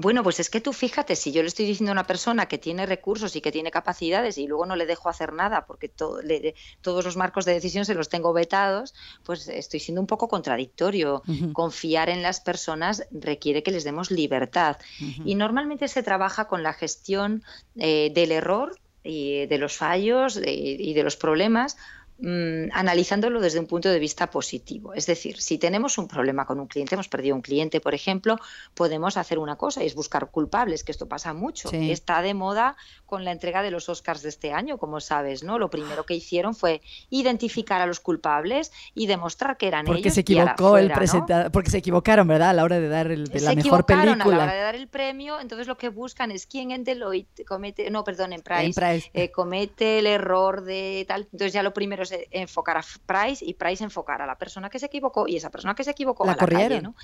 Bueno, 0.00 0.22
pues 0.22 0.38
es 0.38 0.48
que 0.48 0.60
tú 0.60 0.72
fíjate, 0.72 1.16
si 1.16 1.32
yo 1.32 1.42
le 1.42 1.48
estoy 1.48 1.66
diciendo 1.66 1.90
a 1.90 1.92
una 1.94 2.06
persona 2.06 2.46
que 2.46 2.56
tiene 2.56 2.86
recursos 2.86 3.34
y 3.34 3.40
que 3.40 3.50
tiene 3.50 3.72
capacidades 3.72 4.38
y 4.38 4.46
luego 4.46 4.64
no 4.64 4.76
le 4.76 4.86
dejo 4.86 5.08
hacer 5.08 5.32
nada 5.32 5.66
porque 5.66 5.88
todos 5.88 7.04
los 7.04 7.16
marcos 7.16 7.44
de 7.44 7.54
decisión 7.54 7.84
se 7.84 7.94
los 7.94 8.08
tengo 8.08 8.32
vetados, 8.32 8.94
pues 9.24 9.48
estoy 9.48 9.80
siendo 9.80 10.00
un 10.00 10.06
poco 10.06 10.28
contradictorio. 10.28 11.24
Confiar 11.52 12.10
en 12.10 12.22
las 12.22 12.38
personas 12.40 13.08
requiere 13.10 13.64
que 13.64 13.72
les 13.72 13.82
demos 13.82 14.12
libertad. 14.12 14.76
Y 15.24 15.34
normalmente 15.34 15.88
se 15.88 16.04
trabaja 16.04 16.46
con 16.46 16.62
la 16.62 16.74
gestión 16.74 17.42
eh, 17.74 18.12
del 18.14 18.30
error 18.30 18.78
y 19.02 19.46
de 19.46 19.58
los 19.58 19.76
fallos 19.76 20.40
y 20.40 20.94
de 20.94 21.02
los 21.02 21.16
problemas 21.16 21.76
Mm, 22.20 22.70
analizándolo 22.72 23.40
desde 23.40 23.60
un 23.60 23.66
punto 23.66 23.88
de 23.88 24.00
vista 24.00 24.28
positivo. 24.28 24.92
Es 24.92 25.06
decir, 25.06 25.40
si 25.40 25.56
tenemos 25.56 25.98
un 25.98 26.08
problema 26.08 26.46
con 26.46 26.58
un 26.58 26.66
cliente, 26.66 26.96
hemos 26.96 27.06
perdido 27.06 27.36
un 27.36 27.42
cliente, 27.42 27.80
por 27.80 27.94
ejemplo, 27.94 28.40
podemos 28.74 29.16
hacer 29.16 29.38
una 29.38 29.54
cosa 29.54 29.84
y 29.84 29.86
es 29.86 29.94
buscar 29.94 30.28
culpables, 30.32 30.82
que 30.82 30.90
esto 30.90 31.06
pasa 31.06 31.32
mucho. 31.32 31.70
Está 31.70 32.20
de 32.20 32.34
moda 32.34 32.76
con 33.06 33.24
la 33.24 33.30
entrega 33.30 33.62
de 33.62 33.70
los 33.70 33.88
Oscars 33.88 34.22
de 34.22 34.30
este 34.30 34.52
año, 34.52 34.78
como 34.78 34.98
sabes, 34.98 35.44
¿no? 35.44 35.60
Lo 35.60 35.70
primero 35.70 36.06
que 36.06 36.14
hicieron 36.14 36.56
fue 36.56 36.82
identificar 37.08 37.80
a 37.80 37.86
los 37.86 38.00
culpables 38.00 38.72
y 38.94 39.06
demostrar 39.06 39.56
que 39.56 39.68
eran 39.68 39.86
porque 39.86 40.00
ellos. 40.00 40.14
Se 40.14 40.22
equivocó 40.22 40.76
el 40.76 40.90
presentador, 40.90 41.52
Porque 41.52 41.70
se 41.70 41.78
equivocaron, 41.78 42.26
¿verdad? 42.26 42.50
A 42.50 42.52
la 42.52 42.64
hora 42.64 42.80
de 42.80 42.88
dar 42.88 43.12
el, 43.12 43.28
de 43.28 43.40
la 43.42 43.54
mejor 43.54 43.86
película. 43.86 44.24
A 44.24 44.38
la 44.38 44.42
hora 44.42 44.54
de 44.54 44.60
dar 44.60 44.74
el 44.74 44.88
premio, 44.88 45.38
entonces 45.38 45.68
lo 45.68 45.78
que 45.78 45.88
buscan 45.88 46.32
es 46.32 46.46
quién 46.46 46.72
en 46.72 46.82
Deloitte 46.82 47.44
comete, 47.44 47.88
no, 47.92 48.02
perdón, 48.02 48.32
en 48.32 48.42
Price, 48.42 49.08
eh, 49.14 49.30
comete 49.30 50.00
el 50.00 50.08
error 50.08 50.64
de 50.64 51.04
tal. 51.06 51.28
Entonces 51.30 51.52
ya 51.52 51.62
lo 51.62 51.72
primero 51.72 52.07
enfocar 52.30 52.76
a 52.76 52.84
Price 53.06 53.44
y 53.44 53.54
Price 53.54 53.82
enfocar 53.82 54.22
a 54.22 54.26
la 54.26 54.36
persona 54.38 54.70
que 54.70 54.78
se 54.78 54.86
equivocó 54.86 55.26
y 55.26 55.36
esa 55.36 55.50
persona 55.50 55.74
que 55.74 55.84
se 55.84 55.90
equivocó 55.90 56.24
la 56.24 56.32
a 56.32 56.36
la 56.36 56.46
calle, 56.46 56.80
¿no? 56.80 56.94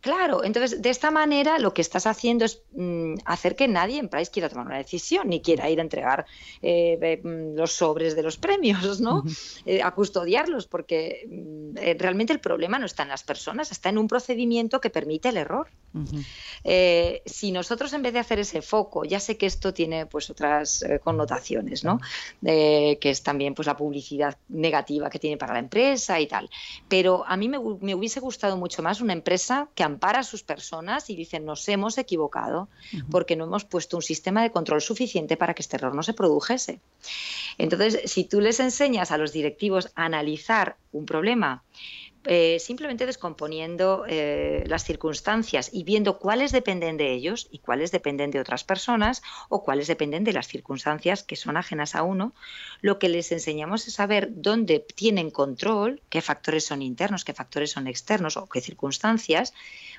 Claro, 0.00 0.44
entonces 0.44 0.80
de 0.80 0.90
esta 0.90 1.10
manera 1.10 1.58
lo 1.58 1.74
que 1.74 1.82
estás 1.82 2.06
haciendo 2.06 2.44
es 2.44 2.62
mm, 2.72 3.14
hacer 3.24 3.56
que 3.56 3.66
nadie 3.66 3.98
en 3.98 4.08
Price 4.08 4.30
quiera 4.30 4.48
tomar 4.48 4.66
una 4.66 4.78
decisión 4.78 5.28
ni 5.28 5.40
quiera 5.40 5.68
ir 5.70 5.80
a 5.80 5.82
entregar 5.82 6.26
eh, 6.62 7.20
mm, 7.22 7.56
los 7.56 7.72
sobres 7.72 8.14
de 8.14 8.22
los 8.22 8.36
premios, 8.36 9.00
¿no? 9.00 9.24
Eh, 9.66 9.82
a 9.82 9.90
custodiarlos, 9.92 10.66
porque 10.66 11.26
mm, 11.28 11.78
eh, 11.78 11.96
realmente 11.98 12.32
el 12.32 12.40
problema 12.40 12.78
no 12.78 12.86
está 12.86 13.02
en 13.02 13.08
las 13.08 13.24
personas, 13.24 13.72
está 13.72 13.88
en 13.88 13.98
un 13.98 14.06
procedimiento 14.06 14.80
que 14.80 14.90
permite 14.90 15.30
el 15.30 15.36
error. 15.36 15.68
si 17.24 17.52
nosotros 17.52 17.92
en 17.92 18.02
vez 18.02 18.12
de 18.12 18.18
hacer 18.18 18.38
ese 18.38 18.62
foco, 18.62 19.04
ya 19.04 19.20
sé 19.20 19.36
que 19.36 19.46
esto 19.46 19.72
tiene 19.72 20.06
pues 20.06 20.30
otras 20.30 20.84
connotaciones, 21.02 21.82
¿no? 21.82 22.00
que 22.42 22.98
es 23.02 23.22
también 23.22 23.54
pues 23.54 23.66
la 23.66 23.76
publicidad 23.76 24.36
negativa 24.48 25.10
que 25.10 25.18
tiene 25.18 25.36
para 25.36 25.54
la 25.54 25.60
empresa 25.60 26.20
y 26.20 26.26
tal, 26.26 26.50
pero 26.88 27.24
a 27.26 27.36
mí 27.36 27.48
me, 27.48 27.58
me 27.80 27.94
hubiese 27.94 28.20
gustado 28.20 28.56
mucho 28.56 28.82
más 28.82 29.00
una 29.00 29.12
empresa 29.12 29.68
que 29.74 29.87
ampara 29.88 30.20
a 30.20 30.22
sus 30.22 30.42
personas 30.42 31.10
y 31.10 31.16
dicen 31.16 31.44
nos 31.44 31.68
hemos 31.68 31.98
equivocado 31.98 32.68
porque 33.10 33.36
no 33.36 33.44
hemos 33.44 33.64
puesto 33.64 33.96
un 33.96 34.02
sistema 34.02 34.42
de 34.42 34.52
control 34.52 34.80
suficiente 34.80 35.36
para 35.36 35.54
que 35.54 35.62
este 35.62 35.76
error 35.76 35.94
no 35.94 36.02
se 36.02 36.14
produjese. 36.14 36.80
Entonces, 37.58 38.00
si 38.04 38.24
tú 38.24 38.40
les 38.40 38.60
enseñas 38.60 39.10
a 39.10 39.18
los 39.18 39.32
directivos 39.32 39.90
a 39.94 40.04
analizar 40.04 40.76
un 40.92 41.06
problema, 41.06 41.64
eh, 42.24 42.58
simplemente 42.58 43.06
descomponiendo 43.06 44.04
eh, 44.08 44.64
las 44.66 44.84
circunstancias 44.84 45.70
y 45.72 45.84
viendo 45.84 46.18
cuáles 46.18 46.52
dependen 46.52 46.96
de 46.96 47.12
ellos 47.12 47.48
y 47.50 47.58
cuáles 47.58 47.92
dependen 47.92 48.30
de 48.30 48.40
otras 48.40 48.64
personas 48.64 49.22
o 49.48 49.62
cuáles 49.62 49.86
dependen 49.86 50.24
de 50.24 50.32
las 50.32 50.48
circunstancias 50.48 51.22
que 51.22 51.36
son 51.36 51.56
ajenas 51.56 51.94
a 51.94 52.02
uno, 52.02 52.34
lo 52.80 52.98
que 52.98 53.08
les 53.08 53.30
enseñamos 53.32 53.86
es 53.86 53.94
saber 53.94 54.28
dónde 54.32 54.84
tienen 54.94 55.30
control, 55.30 56.02
qué 56.10 56.20
factores 56.20 56.66
son 56.66 56.82
internos, 56.82 57.24
qué 57.24 57.34
factores 57.34 57.70
son 57.70 57.86
externos 57.86 58.36
o 58.36 58.48
qué 58.48 58.60
circunstancias, 58.60 59.54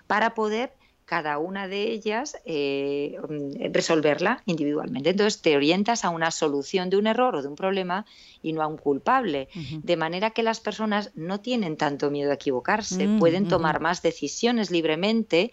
para 0.08 0.34
poder 0.36 0.74
cada 1.10 1.40
una 1.40 1.68
de 1.68 1.92
ellas 1.92 2.38
eh, 2.46 3.18
mm, 3.28 3.74
resolverla 3.74 4.44
individualmente. 4.46 5.10
Entonces 5.10 5.42
te 5.42 5.58
orientas 5.58 6.06
a 6.06 6.12
una 6.12 6.30
solución 6.30 6.92
de 6.92 6.98
un 6.98 7.08
error 7.08 7.36
o 7.36 7.42
de 7.42 7.48
un 7.48 7.56
problema 7.56 8.06
y 8.44 8.54
no 8.54 8.62
a 8.62 8.68
un 8.68 8.78
culpable. 8.78 9.50
De 9.82 9.98
manera 9.98 10.30
que 10.30 10.44
las 10.44 10.60
personas 10.60 11.10
no 11.16 11.40
tienen 11.40 11.78
tanto 11.78 12.12
miedo 12.12 12.30
a 12.30 12.36
equivocarse, 12.36 13.08
mm, 13.08 13.18
pueden 13.18 13.48
tomar 13.48 13.80
más 13.80 14.04
decisiones 14.04 14.70
libremente 14.70 15.52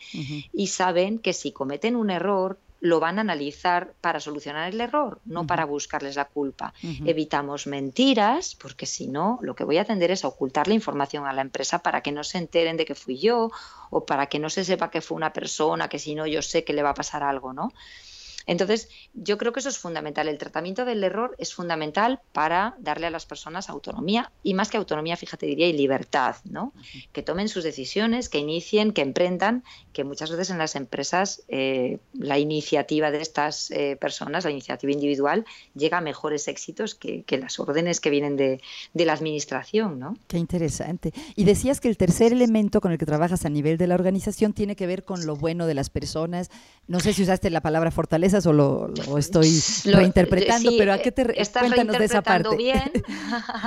y 0.53 0.67
saben 0.67 1.19
que 1.21 1.33
si 1.33 1.53
cometen 1.53 1.97
un 1.97 2.11
error 2.11 2.61
lo 2.81 3.01
van 3.01 3.19
a 3.19 3.23
analizar 3.23 3.95
para 4.01 4.21
solucionar 4.21 4.73
el 4.73 4.81
error, 4.81 5.21
no 5.25 5.47
para 5.47 5.65
buscarles 5.65 6.17
la 6.17 6.27
culpa. 6.27 6.75
Evitamos 7.05 7.67
mentiras, 7.67 8.55
porque 8.55 8.87
si 8.87 9.07
no, 9.09 9.39
lo 9.43 9.55
que 9.55 9.65
voy 9.65 9.79
a 9.79 9.85
tender 9.85 10.11
es 10.11 10.25
a 10.25 10.29
ocultar 10.29 10.69
la 10.69 10.75
información 10.75 11.27
a 11.27 11.33
la 11.33 11.43
empresa 11.43 11.81
para 11.81 12.03
que 12.03 12.13
no 12.13 12.23
se 12.23 12.39
enteren 12.39 12.77
de 12.77 12.85
que 12.85 12.95
fui 12.95 13.19
yo 13.19 13.51
o 13.91 14.05
para 14.05 14.27
que 14.27 14.39
no 14.39 14.51
se 14.51 14.65
sepa 14.65 14.91
que 14.91 15.01
fue 15.01 15.17
una 15.17 15.33
persona, 15.33 15.89
que 15.89 15.99
si 15.99 16.15
no 16.15 16.27
yo 16.27 16.43
sé 16.43 16.65
que 16.65 16.73
le 16.73 16.83
va 16.83 16.91
a 16.91 16.95
pasar 16.95 17.23
algo, 17.23 17.53
¿no? 17.53 17.73
Entonces, 18.47 18.89
yo 19.13 19.39
creo 19.39 19.53
que 19.53 19.61
eso 19.61 19.69
es 19.69 19.79
fundamental. 19.79 20.29
El 20.29 20.39
tratamiento 20.39 20.85
del 20.85 21.03
error 21.03 21.35
es 21.39 21.53
fundamental 21.53 22.21
para 22.33 22.77
darle 22.79 23.09
a 23.09 23.11
las 23.11 23.27
personas 23.27 23.69
autonomía 23.69 24.31
y 24.43 24.55
más 24.55 24.71
que 24.71 24.77
autonomía, 24.77 25.17
fíjate, 25.17 25.47
diría, 25.47 25.67
y 25.67 25.73
libertad, 25.73 26.37
¿no? 26.45 26.73
Que 27.13 27.23
tomen 27.23 27.49
sus 27.49 27.65
decisiones, 27.65 28.29
que 28.29 28.39
inicien, 28.39 28.93
que 28.93 29.03
emprendan, 29.03 29.65
que 29.93 30.05
muchas 30.05 30.31
veces 30.31 30.51
en 30.51 30.59
las 30.59 30.77
empresas 30.77 31.43
eh, 31.49 31.99
la 32.13 32.39
iniciativa 32.39 33.11
de 33.11 33.21
estas 33.21 33.71
eh, 33.73 33.97
personas, 34.01 34.45
la 34.45 34.53
iniciativa 34.53 34.93
individual, 34.93 35.45
llega 35.75 35.99
a 35.99 36.01
mejores 36.01 36.47
éxitos 36.47 36.95
que, 36.95 37.25
las 37.37 37.59
órdenes 37.59 38.01
que 38.01 38.11
vienen 38.11 38.37
de, 38.37 38.61
la 38.95 39.13
administración, 39.13 39.99
¿no? 39.99 40.17
Qué 40.27 40.39
interesante. 40.39 41.13
Y 41.35 41.45
decías 41.45 41.81
que 41.81 41.89
el 41.89 41.97
tercer 41.97 42.33
elemento 42.33 42.81
con 42.81 42.93
el 42.93 42.99
que 42.99 43.07
trabajas 43.07 43.45
a 43.45 43.51
nivel 43.51 43.77
de 43.77 43.87
la 43.87 43.95
organización 43.95 44.53
tiene 44.53 44.77
que 44.77 44.87
ver 44.87 45.05
con 45.05 45.27
lo 45.27 45.37
bueno 45.37 45.67
de 45.67 45.75
las 45.75 45.91
personas. 45.91 46.51
No 46.87 47.01
sé 47.01 47.13
si 47.13 47.23
usaste 47.23 47.51
la 47.51 47.61
palabra 47.61 47.91
fortaleza 47.91 48.36
o 48.45 48.53
lo, 48.53 48.93
estoy 49.17 49.49
reinterpretando, 49.85 50.73
pero 50.77 50.93
¿a 50.93 50.99
qué 50.99 51.13
te 51.13 51.41
estás 51.41 51.63
cuéntanos 51.63 51.99
de 51.99 52.05
esa 52.05 52.23
parte? 52.23 52.57
bien, 52.57 52.93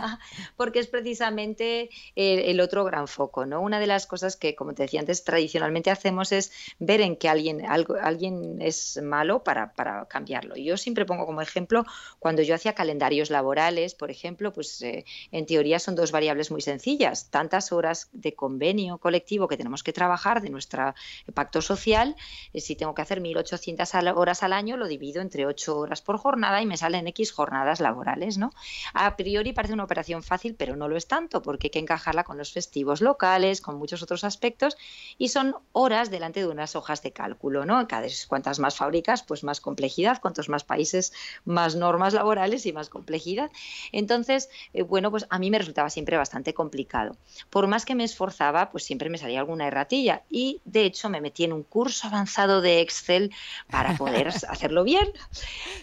porque 0.58 0.80
es 0.80 0.88
precisamente 0.88 1.90
el, 2.16 2.60
otro 2.60 2.84
gran 2.84 3.08
foco, 3.08 3.46
¿no? 3.46 3.62
Una 3.62 3.80
de 3.80 3.88
las 3.88 4.06
cosas 4.06 4.36
que, 4.36 4.54
como 4.54 4.74
te 4.74 4.84
decía 4.84 5.00
antes, 5.00 5.24
tradicionalmente 5.24 5.90
hacemos 5.90 6.32
es 6.32 6.52
ver 6.78 7.02
en 7.02 7.16
que 7.16 7.30
alguien, 7.30 7.66
algo, 7.66 7.96
alguien 8.02 8.62
es 8.62 9.00
malo 9.02 9.44
para, 9.44 9.74
para 9.74 10.06
cambiarlo. 10.06 10.56
Yo 10.56 10.78
siempre 10.78 11.06
pongo 11.06 11.26
como 11.26 11.42
ejemplo 11.42 11.86
cuando 12.20 12.42
yo 12.42 12.56
hacía 12.56 12.74
calendarios 12.74 13.30
laborales, 13.30 13.96
por 13.96 14.12
ejemplo, 14.12 14.52
pues 14.52 14.82
eh, 14.82 15.06
en 15.32 15.46
teoría 15.46 15.80
son 15.80 15.96
dos 15.96 16.12
variables 16.12 16.52
muy 16.52 16.62
sencillas, 16.62 17.30
tantas 17.30 17.72
horas 17.72 18.10
de 18.12 18.34
convenio 18.34 18.98
colectivo 18.98 19.48
que 19.48 19.58
tenemos 19.58 19.84
que 19.84 19.94
trabajar 19.94 20.42
de 20.42 20.50
nuestro 20.50 20.94
pacto 21.34 21.62
social, 21.62 22.16
eh, 22.54 22.62
si 22.62 22.76
tengo 22.76 22.94
que 22.94 23.02
hacer 23.02 23.22
1.800 23.22 24.16
horas 24.16 24.44
al 24.44 24.54
año, 24.54 24.59
año 24.60 24.78
lo 24.78 24.88
divido 24.88 25.22
entre 25.22 25.46
8 25.46 25.78
horas 25.78 26.02
por 26.02 26.18
jornada 26.18 26.62
y 26.62 26.66
me 26.66 26.78
salen 26.78 27.08
X 27.08 27.32
jornadas 27.32 27.80
laborales, 27.80 28.38
¿no? 28.38 28.52
A 28.94 29.16
priori 29.16 29.54
parece 29.54 29.74
una 29.74 29.86
operación 29.86 30.22
fácil, 30.22 30.56
pero 30.56 30.76
no 30.76 30.88
lo 30.88 30.96
es 30.96 31.08
tanto, 31.08 31.42
porque 31.42 31.68
hay 31.68 31.72
que 31.72 31.80
encajarla 31.80 32.24
con 32.24 32.38
los 32.38 32.52
festivos 32.52 33.02
locales, 33.02 33.62
con 33.62 33.78
muchos 33.78 34.04
otros 34.04 34.24
aspectos, 34.24 34.78
y 35.18 35.30
son 35.30 35.56
horas 35.72 36.12
delante 36.12 36.42
de 36.42 36.48
unas 36.48 36.76
hojas 36.76 37.02
de 37.02 37.12
cálculo, 37.12 37.66
¿no? 37.66 37.88
Cada 37.88 38.04
vez 38.04 38.28
cuantas 38.28 38.60
más 38.60 38.76
fábricas, 38.76 39.24
pues 39.24 39.44
más 39.44 39.62
complejidad, 39.62 40.22
cuantos 40.22 40.50
más 40.50 40.64
países, 40.64 41.14
más 41.46 41.76
normas 41.76 42.14
laborales 42.14 42.66
y 42.66 42.74
más 42.74 42.90
complejidad. 42.90 43.50
Entonces, 43.92 44.50
eh, 44.74 44.84
bueno, 44.84 45.10
pues 45.10 45.26
a 45.30 45.40
mí 45.40 45.50
me 45.50 45.58
resultaba 45.58 45.90
siempre 45.90 46.18
bastante 46.18 46.54
complicado. 46.54 47.16
Por 47.50 47.68
más 47.68 47.86
que 47.86 47.96
me 47.96 48.04
esforzaba, 48.04 48.70
pues 48.70 48.84
siempre 48.84 49.10
me 49.10 49.18
salía 49.18 49.40
alguna 49.40 49.68
erratilla 49.68 50.24
y 50.30 50.62
de 50.66 50.86
hecho 50.86 51.10
me 51.10 51.22
metí 51.22 51.44
en 51.44 51.54
un 51.54 51.64
curso 51.64 52.08
avanzado 52.08 52.62
de 52.62 52.82
Excel 52.82 53.32
para 53.70 53.96
poder 53.98 54.28
hacerlo 54.50 54.84
bien. 54.84 55.12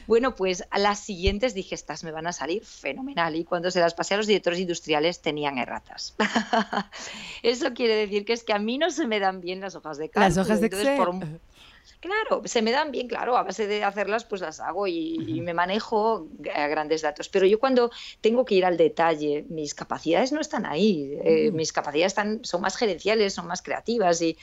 Bueno, 0.06 0.34
pues 0.34 0.64
a 0.70 0.78
las 0.78 1.00
siguientes 1.00 1.54
dije, 1.54 1.74
estas 1.74 2.04
me 2.04 2.12
van 2.12 2.26
a 2.26 2.32
salir 2.32 2.64
fenomenal. 2.64 3.36
Y 3.36 3.44
cuando 3.44 3.70
se 3.70 3.80
las 3.80 3.94
pasé 3.94 4.14
a 4.14 4.16
los 4.18 4.26
directores 4.26 4.58
industriales 4.58 5.20
tenían 5.20 5.58
erratas. 5.58 6.14
Eso 7.42 7.72
quiere 7.74 7.94
decir 7.94 8.24
que 8.24 8.32
es 8.32 8.44
que 8.44 8.52
a 8.52 8.58
mí 8.58 8.78
no 8.78 8.90
se 8.90 9.06
me 9.06 9.20
dan 9.20 9.40
bien 9.40 9.60
las 9.60 9.74
hojas 9.74 9.98
de 9.98 10.10
cálculo. 10.10 10.26
Las 10.26 10.38
hojas 10.38 10.60
de 10.60 10.66
Excel. 10.66 11.40
Claro, 12.06 12.42
se 12.44 12.62
me 12.62 12.70
dan 12.70 12.92
bien, 12.92 13.08
claro, 13.08 13.36
a 13.36 13.42
base 13.42 13.66
de 13.66 13.82
hacerlas 13.82 14.24
pues 14.24 14.40
las 14.40 14.60
hago 14.60 14.86
y, 14.86 15.40
me 15.42 15.54
manejo 15.54 16.28
a 16.54 16.68
grandes 16.68 17.02
datos. 17.02 17.28
Pero 17.28 17.46
yo 17.46 17.58
cuando 17.58 17.90
tengo 18.20 18.44
que 18.44 18.54
ir 18.54 18.64
al 18.64 18.76
detalle, 18.76 19.44
mis 19.48 19.74
capacidades 19.74 20.30
no 20.30 20.40
están 20.40 20.66
ahí, 20.66 21.18
eh, 21.24 21.50
mis 21.52 21.72
capacidades 21.72 22.12
están, 22.12 22.44
son 22.44 22.60
más 22.60 22.76
gerenciales, 22.76 23.34
son 23.34 23.46
más 23.48 23.60
creativas 23.62 24.22
y, 24.22 24.36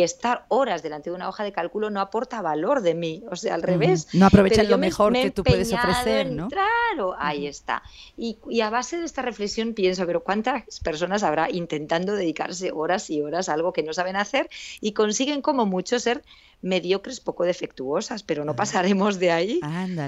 estar 0.00 0.46
horas 0.48 0.82
delante 0.82 1.10
de 1.10 1.16
una 1.16 1.28
hoja 1.28 1.44
de 1.44 1.52
cálculo 1.52 1.90
no 1.90 2.00
aporta 2.00 2.40
valor 2.40 2.80
de 2.80 2.94
mí, 2.94 3.22
o 3.30 3.36
sea, 3.36 3.54
al 3.54 3.62
revés. 3.62 4.08
No 4.14 4.26
aprovechan 4.26 4.70
lo 4.70 4.78
mejor 4.78 5.12
que 5.12 5.30
tú 5.30 5.44
puedes 5.44 5.70
ofrecer, 5.72 6.30
¿no? 6.32 6.48
Claro, 6.48 7.14
ahí 7.18 7.46
está. 7.46 7.82
Y, 8.16 8.38
y 8.48 8.62
a 8.62 8.70
base 8.70 8.96
de 8.96 9.04
esta 9.04 9.20
reflexión 9.20 9.74
pienso, 9.74 10.06
pero 10.06 10.22
¿cuántas 10.24 10.80
personas 10.80 11.22
habrá 11.22 11.50
intentando 11.50 12.14
dedicarse 12.14 12.72
horas 12.72 13.10
y 13.10 13.20
horas 13.20 13.50
a 13.50 13.52
algo 13.52 13.74
que 13.74 13.82
no 13.82 13.92
saben 13.92 14.16
hacer 14.16 14.48
y 14.80 14.92
consiguen 14.92 15.42
como 15.42 15.66
mucho 15.66 15.98
ser 15.98 16.22
mediocres, 16.62 17.20
poco 17.20 17.44
defectuosas, 17.44 18.22
pero 18.22 18.44
no 18.44 18.56
pasaremos 18.56 19.18
de 19.18 19.30
ahí. 19.30 19.60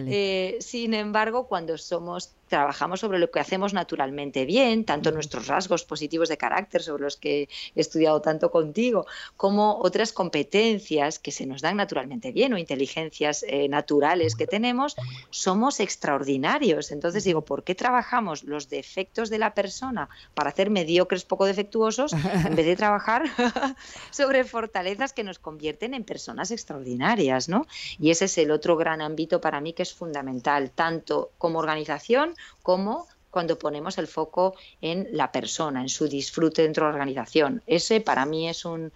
Eh, 0.08 0.58
sin 0.60 0.94
embargo, 0.94 1.48
cuando 1.48 1.78
somos 1.78 2.36
trabajamos 2.52 3.00
sobre 3.00 3.18
lo 3.18 3.30
que 3.30 3.40
hacemos 3.40 3.72
naturalmente 3.72 4.44
bien, 4.44 4.84
tanto 4.84 5.10
nuestros 5.10 5.46
rasgos 5.46 5.84
positivos 5.84 6.28
de 6.28 6.36
carácter, 6.36 6.82
sobre 6.82 7.04
los 7.04 7.16
que 7.16 7.48
he 7.74 7.80
estudiado 7.80 8.20
tanto 8.20 8.50
contigo, 8.50 9.06
como 9.38 9.78
otras 9.78 10.12
competencias 10.12 11.18
que 11.18 11.32
se 11.32 11.46
nos 11.46 11.62
dan 11.62 11.78
naturalmente 11.78 12.30
bien 12.30 12.52
o 12.52 12.58
inteligencias 12.58 13.42
eh, 13.48 13.70
naturales 13.70 14.36
que 14.36 14.46
tenemos, 14.46 14.96
somos 15.30 15.80
extraordinarios. 15.80 16.92
Entonces 16.92 17.24
digo, 17.24 17.40
¿por 17.40 17.64
qué 17.64 17.74
trabajamos 17.74 18.44
los 18.44 18.68
defectos 18.68 19.30
de 19.30 19.38
la 19.38 19.54
persona 19.54 20.10
para 20.34 20.50
hacer 20.50 20.68
mediocres 20.68 21.24
poco 21.24 21.46
defectuosos 21.46 22.12
en 22.12 22.54
vez 22.54 22.66
de 22.66 22.76
trabajar 22.76 23.22
sobre 24.10 24.44
fortalezas 24.44 25.14
que 25.14 25.24
nos 25.24 25.38
convierten 25.38 25.94
en 25.94 26.04
personas 26.04 26.50
extraordinarias? 26.50 27.48
¿no? 27.48 27.66
Y 27.98 28.10
ese 28.10 28.26
es 28.26 28.36
el 28.36 28.50
otro 28.50 28.76
gran 28.76 29.00
ámbito 29.00 29.40
para 29.40 29.62
mí 29.62 29.72
que 29.72 29.84
es 29.84 29.94
fundamental, 29.94 30.70
tanto 30.70 31.30
como 31.38 31.60
organización 31.60 32.34
como 32.62 33.06
cuando 33.32 33.58
ponemos 33.58 33.96
el 33.96 34.06
foco 34.06 34.54
en 34.82 35.08
la 35.10 35.32
persona, 35.32 35.80
en 35.80 35.88
su 35.88 36.06
disfrute 36.06 36.62
dentro 36.62 36.84
de 36.84 36.92
la 36.92 36.96
organización. 36.96 37.62
Ese 37.66 38.02
para 38.02 38.26
mí 38.26 38.46
es 38.46 38.66
un, 38.66 38.92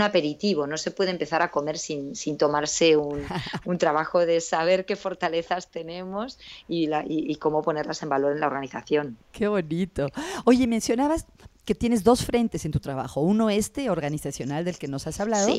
aperitivo, 0.00 0.68
no 0.68 0.78
se 0.78 0.92
puede 0.92 1.10
empezar 1.10 1.42
a 1.42 1.50
comer 1.50 1.76
sin, 1.76 2.14
tomarse 2.38 2.96
un, 2.96 3.78
trabajo 3.78 4.24
de 4.24 4.40
saber 4.40 4.86
qué 4.86 4.94
fortalezas 4.94 5.68
tenemos 5.68 6.38
y, 6.68 6.88
y, 7.08 7.34
cómo 7.34 7.60
ponerlas 7.62 8.02
en 8.04 8.08
valor 8.08 8.32
en 8.32 8.40
la 8.40 8.46
organización. 8.46 9.18
Qué 9.32 9.48
bonito. 9.48 10.06
Oye, 10.44 10.68
mencionabas 10.68 11.26
que 11.64 11.74
tienes 11.74 12.04
dos 12.04 12.24
frentes 12.24 12.64
en 12.64 12.70
tu 12.70 12.78
trabajo, 12.78 13.20
uno 13.20 13.50
este 13.50 13.90
organizacional 13.90 14.64
del 14.64 14.78
que 14.78 14.86
nos 14.86 15.08
has 15.08 15.20
hablado 15.20 15.52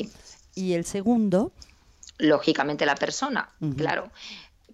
y 0.54 0.72
el 0.72 0.86
segundo... 0.86 1.52
Lógicamente 2.16 2.86
la 2.86 2.94
persona, 2.94 3.50
claro 3.76 4.08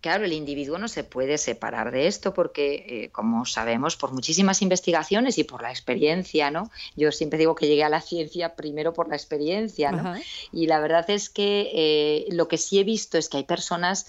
claro, 0.00 0.24
el 0.24 0.32
individuo 0.32 0.78
no 0.78 0.88
se 0.88 1.04
puede 1.04 1.38
separar 1.38 1.90
de 1.90 2.06
esto 2.06 2.34
porque, 2.34 2.84
eh, 2.88 3.08
como 3.10 3.44
sabemos, 3.46 3.96
por 3.96 4.12
muchísimas 4.12 4.62
investigaciones 4.62 5.38
y 5.38 5.44
por 5.44 5.62
la 5.62 5.70
experiencia, 5.70 6.50
¿no? 6.50 6.70
Yo 6.96 7.12
siempre 7.12 7.38
digo 7.38 7.54
que 7.54 7.66
llegué 7.66 7.84
a 7.84 7.88
la 7.88 8.00
ciencia 8.00 8.54
primero 8.54 8.92
por 8.92 9.08
la 9.08 9.16
experiencia, 9.16 9.92
¿no? 9.92 10.14
Y 10.52 10.66
la 10.66 10.80
verdad 10.80 11.08
es 11.10 11.30
que 11.30 11.70
eh, 11.72 12.26
lo 12.30 12.48
que 12.48 12.58
sí 12.58 12.78
he 12.78 12.84
visto 12.84 13.18
es 13.18 13.28
que 13.28 13.38
hay 13.38 13.44
personas 13.44 14.06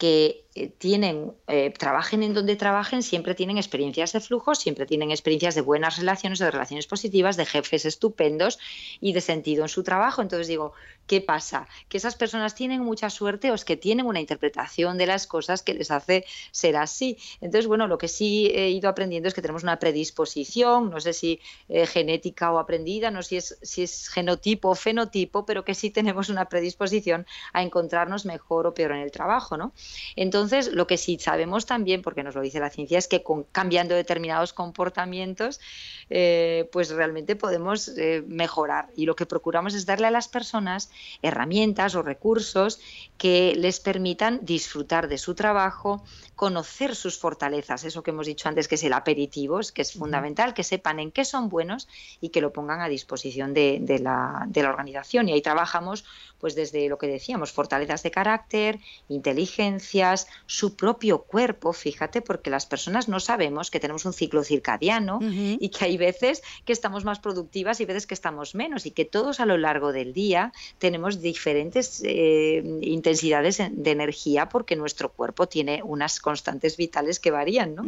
que 0.00 0.46
eh, 0.54 0.68
tienen, 0.78 1.32
eh, 1.46 1.70
trabajen 1.70 2.22
en 2.22 2.32
donde 2.32 2.56
trabajen, 2.56 3.02
siempre 3.02 3.34
tienen 3.34 3.56
experiencias 3.56 4.14
de 4.14 4.20
flujo, 4.20 4.54
siempre 4.54 4.84
tienen 4.84 5.10
experiencias 5.10 5.54
de 5.54 5.60
buenas 5.60 5.98
relaciones, 5.98 6.38
de 6.38 6.50
relaciones 6.50 6.86
positivas, 6.86 7.36
de 7.36 7.44
jefes 7.44 7.84
estupendos 7.84 8.58
y 9.00 9.12
de 9.12 9.20
sentido 9.20 9.62
en 9.62 9.68
su 9.68 9.82
trabajo. 9.82 10.22
Entonces 10.22 10.48
digo, 10.48 10.72
¿qué 11.06 11.20
pasa? 11.20 11.68
¿Que 11.88 11.98
esas 11.98 12.16
personas 12.16 12.54
tienen 12.54 12.80
mucha 12.80 13.10
suerte 13.10 13.50
o 13.50 13.54
es 13.54 13.64
que 13.64 13.76
tienen 13.76 14.06
una 14.06 14.20
interpretación 14.20 14.96
de 14.96 15.06
las 15.06 15.26
cosas 15.26 15.62
que 15.62 15.74
les 15.74 15.90
hace 15.90 16.24
ser 16.50 16.76
así? 16.76 17.18
Entonces, 17.40 17.66
bueno, 17.68 17.86
lo 17.86 17.98
que 17.98 18.08
sí 18.08 18.46
he 18.54 18.70
ido 18.70 18.88
aprendiendo 18.88 19.28
es 19.28 19.34
que 19.34 19.42
tenemos 19.42 19.62
una 19.62 19.78
predisposición, 19.78 20.90
no 20.90 20.98
sé 20.98 21.12
si 21.12 21.40
eh, 21.68 21.86
genética 21.86 22.50
o 22.52 22.58
aprendida, 22.58 23.10
no 23.10 23.22
sé 23.22 23.28
si 23.28 23.36
es, 23.36 23.58
si 23.62 23.82
es 23.82 24.08
genotipo 24.08 24.70
o 24.70 24.74
fenotipo, 24.74 25.44
pero 25.44 25.64
que 25.64 25.74
sí 25.74 25.90
tenemos 25.90 26.28
una 26.28 26.48
predisposición 26.48 27.26
a 27.52 27.62
encontrarnos 27.62 28.24
mejor 28.24 28.66
o 28.66 28.74
peor 28.74 28.92
en 28.92 29.02
el 29.02 29.12
trabajo, 29.12 29.56
¿no? 29.56 29.72
Entonces, 30.16 30.72
lo 30.72 30.86
que 30.86 30.96
sí 30.96 31.18
sabemos 31.18 31.66
también, 31.66 32.02
porque 32.02 32.22
nos 32.22 32.34
lo 32.34 32.40
dice 32.40 32.60
la 32.60 32.70
ciencia, 32.70 32.98
es 32.98 33.08
que 33.08 33.22
cambiando 33.52 33.94
determinados 33.94 34.52
comportamientos, 34.52 35.60
eh, 36.08 36.68
pues 36.72 36.90
realmente 36.90 37.36
podemos 37.36 37.88
eh, 37.88 38.22
mejorar. 38.26 38.88
Y 38.96 39.06
lo 39.06 39.14
que 39.14 39.26
procuramos 39.26 39.74
es 39.74 39.86
darle 39.86 40.06
a 40.06 40.10
las 40.10 40.28
personas 40.28 40.90
herramientas 41.22 41.94
o 41.94 42.02
recursos 42.02 42.80
que 43.16 43.54
les 43.56 43.80
permitan 43.80 44.40
disfrutar 44.42 45.08
de 45.08 45.18
su 45.18 45.34
trabajo 45.34 46.04
conocer 46.40 46.96
sus 46.96 47.18
fortalezas, 47.18 47.84
eso 47.84 48.02
que 48.02 48.12
hemos 48.12 48.26
dicho 48.26 48.48
antes 48.48 48.66
que 48.66 48.76
es 48.76 48.84
el 48.84 48.94
aperitivo, 48.94 49.60
es 49.60 49.72
que 49.72 49.82
es 49.82 49.92
fundamental, 49.92 50.54
que 50.54 50.64
sepan 50.64 50.98
en 50.98 51.12
qué 51.12 51.26
son 51.26 51.50
buenos 51.50 51.86
y 52.18 52.30
que 52.30 52.40
lo 52.40 52.50
pongan 52.50 52.80
a 52.80 52.88
disposición 52.88 53.52
de, 53.52 53.98
la, 54.00 54.46
de 54.48 54.62
la 54.62 54.70
organización. 54.70 55.28
Y 55.28 55.32
ahí 55.32 55.42
trabajamos 55.42 56.02
pues 56.40 56.54
desde 56.54 56.88
lo 56.88 56.96
que 56.96 57.06
decíamos, 57.06 57.52
fortalezas 57.52 58.02
de 58.02 58.10
carácter, 58.10 58.80
inteligencias, 59.08 60.26
su 60.46 60.74
propio 60.74 61.22
cuerpo, 61.22 61.74
fíjate, 61.74 62.22
porque 62.22 62.48
las 62.48 62.64
personas 62.64 63.08
no 63.08 63.20
sabemos 63.20 63.70
que 63.70 63.78
tenemos 63.78 64.06
un 64.06 64.14
ciclo 64.14 64.42
circadiano 64.42 65.18
y 65.20 65.68
que 65.68 65.84
hay 65.84 65.98
veces 65.98 66.42
que 66.64 66.72
estamos 66.72 67.04
más 67.04 67.18
productivas 67.20 67.80
y 67.80 67.84
veces 67.84 68.06
que 68.06 68.14
estamos 68.14 68.54
menos 68.54 68.86
y 68.86 68.90
que 68.90 69.04
todos 69.04 69.38
a 69.38 69.44
lo 69.44 69.58
largo 69.58 69.92
del 69.92 70.14
día 70.14 70.52
tenemos 70.78 71.20
diferentes 71.20 72.02
eh, 72.04 72.62
intensidades 72.80 73.58
de 73.70 73.90
energía 73.90 74.48
porque 74.48 74.76
nuestro 74.76 75.10
cuerpo 75.12 75.46
tiene 75.46 75.82
unas 75.84 76.20
constantes 76.30 76.76
vitales 76.76 77.18
que 77.18 77.30
varían, 77.30 77.74
¿no? 77.74 77.82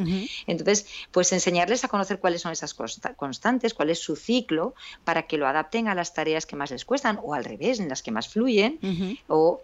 Entonces, 0.46 0.87
pues 1.11 1.33
enseñarles 1.33 1.85
a 1.85 1.88
conocer 1.88 2.18
cuáles 2.18 2.42
son 2.42 2.52
esas 2.52 2.74
constantes, 3.16 3.74
cuál 3.74 3.90
es 3.90 4.00
su 4.00 4.16
ciclo, 4.16 4.74
para 5.05 5.22
que 5.28 5.38
lo 5.38 5.46
adapten 5.46 5.88
a 5.88 5.94
las 5.94 6.12
tareas 6.12 6.44
que 6.46 6.57
más 6.57 6.70
les 6.70 6.85
cuestan 6.85 7.18
o 7.22 7.35
al 7.35 7.44
revés, 7.44 7.78
en 7.81 7.88
las 7.88 8.02
que 8.02 8.11
más 8.11 8.28
fluyen, 8.28 8.78
o 9.28 9.61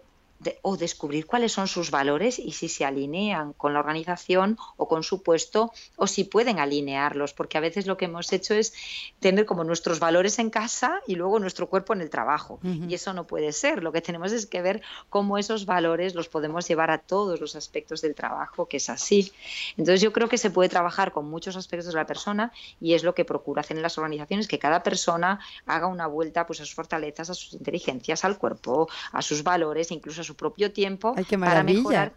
o 0.61 0.77
descubrir 0.77 1.25
cuáles 1.25 1.51
son 1.51 1.67
sus 1.67 1.91
valores 1.91 2.39
y 2.39 2.51
si 2.51 2.69
se 2.69 2.85
alinean 2.85 3.53
con 3.53 3.73
la 3.73 3.79
organización 3.79 4.57
o 4.77 4.87
con 4.87 5.03
su 5.03 5.21
puesto 5.21 5.71
o 5.97 6.07
si 6.07 6.23
pueden 6.23 6.59
alinearlos, 6.59 7.33
porque 7.33 7.57
a 7.57 7.61
veces 7.61 7.87
lo 7.87 7.97
que 7.97 8.05
hemos 8.05 8.31
hecho 8.31 8.53
es 8.53 8.73
tener 9.19 9.45
como 9.45 9.63
nuestros 9.63 9.99
valores 9.99 10.39
en 10.39 10.49
casa 10.49 11.01
y 11.07 11.15
luego 11.15 11.39
nuestro 11.39 11.67
cuerpo 11.67 11.93
en 11.93 12.01
el 12.01 12.09
trabajo. 12.09 12.59
Y 12.63 12.93
eso 12.93 13.13
no 13.13 13.27
puede 13.27 13.51
ser. 13.51 13.83
Lo 13.83 13.91
que 13.91 14.01
tenemos 14.01 14.31
es 14.31 14.45
que 14.45 14.61
ver 14.61 14.81
cómo 15.09 15.37
esos 15.37 15.65
valores 15.65 16.15
los 16.15 16.29
podemos 16.29 16.67
llevar 16.67 16.91
a 16.91 16.99
todos 16.99 17.41
los 17.41 17.55
aspectos 17.55 18.01
del 18.01 18.15
trabajo, 18.15 18.67
que 18.67 18.77
es 18.77 18.89
así. 18.89 19.31
Entonces 19.77 20.01
yo 20.01 20.13
creo 20.13 20.29
que 20.29 20.37
se 20.37 20.51
puede 20.51 20.69
trabajar 20.69 21.11
con 21.11 21.29
muchos 21.29 21.55
aspectos 21.55 21.93
de 21.93 21.99
la 21.99 22.05
persona 22.05 22.51
y 22.79 22.93
es 22.93 23.03
lo 23.03 23.13
que 23.13 23.25
procura 23.25 23.61
hacer 23.61 23.77
en 23.77 23.83
las 23.83 23.97
organizaciones, 23.97 24.47
que 24.47 24.59
cada 24.59 24.83
persona 24.83 25.39
haga 25.65 25.87
una 25.87 26.07
vuelta 26.07 26.47
pues, 26.47 26.61
a 26.61 26.65
sus 26.65 26.75
fortalezas, 26.75 27.29
a 27.29 27.33
sus 27.33 27.53
inteligencias, 27.53 28.23
al 28.23 28.37
cuerpo, 28.37 28.87
a 29.11 29.21
sus 29.21 29.43
valores, 29.43 29.91
incluso 29.91 30.21
a 30.21 30.28
su 30.29 30.35
propio 30.35 30.71
tiempo 30.71 31.15
para 31.39 31.63
mejorar 31.63 32.13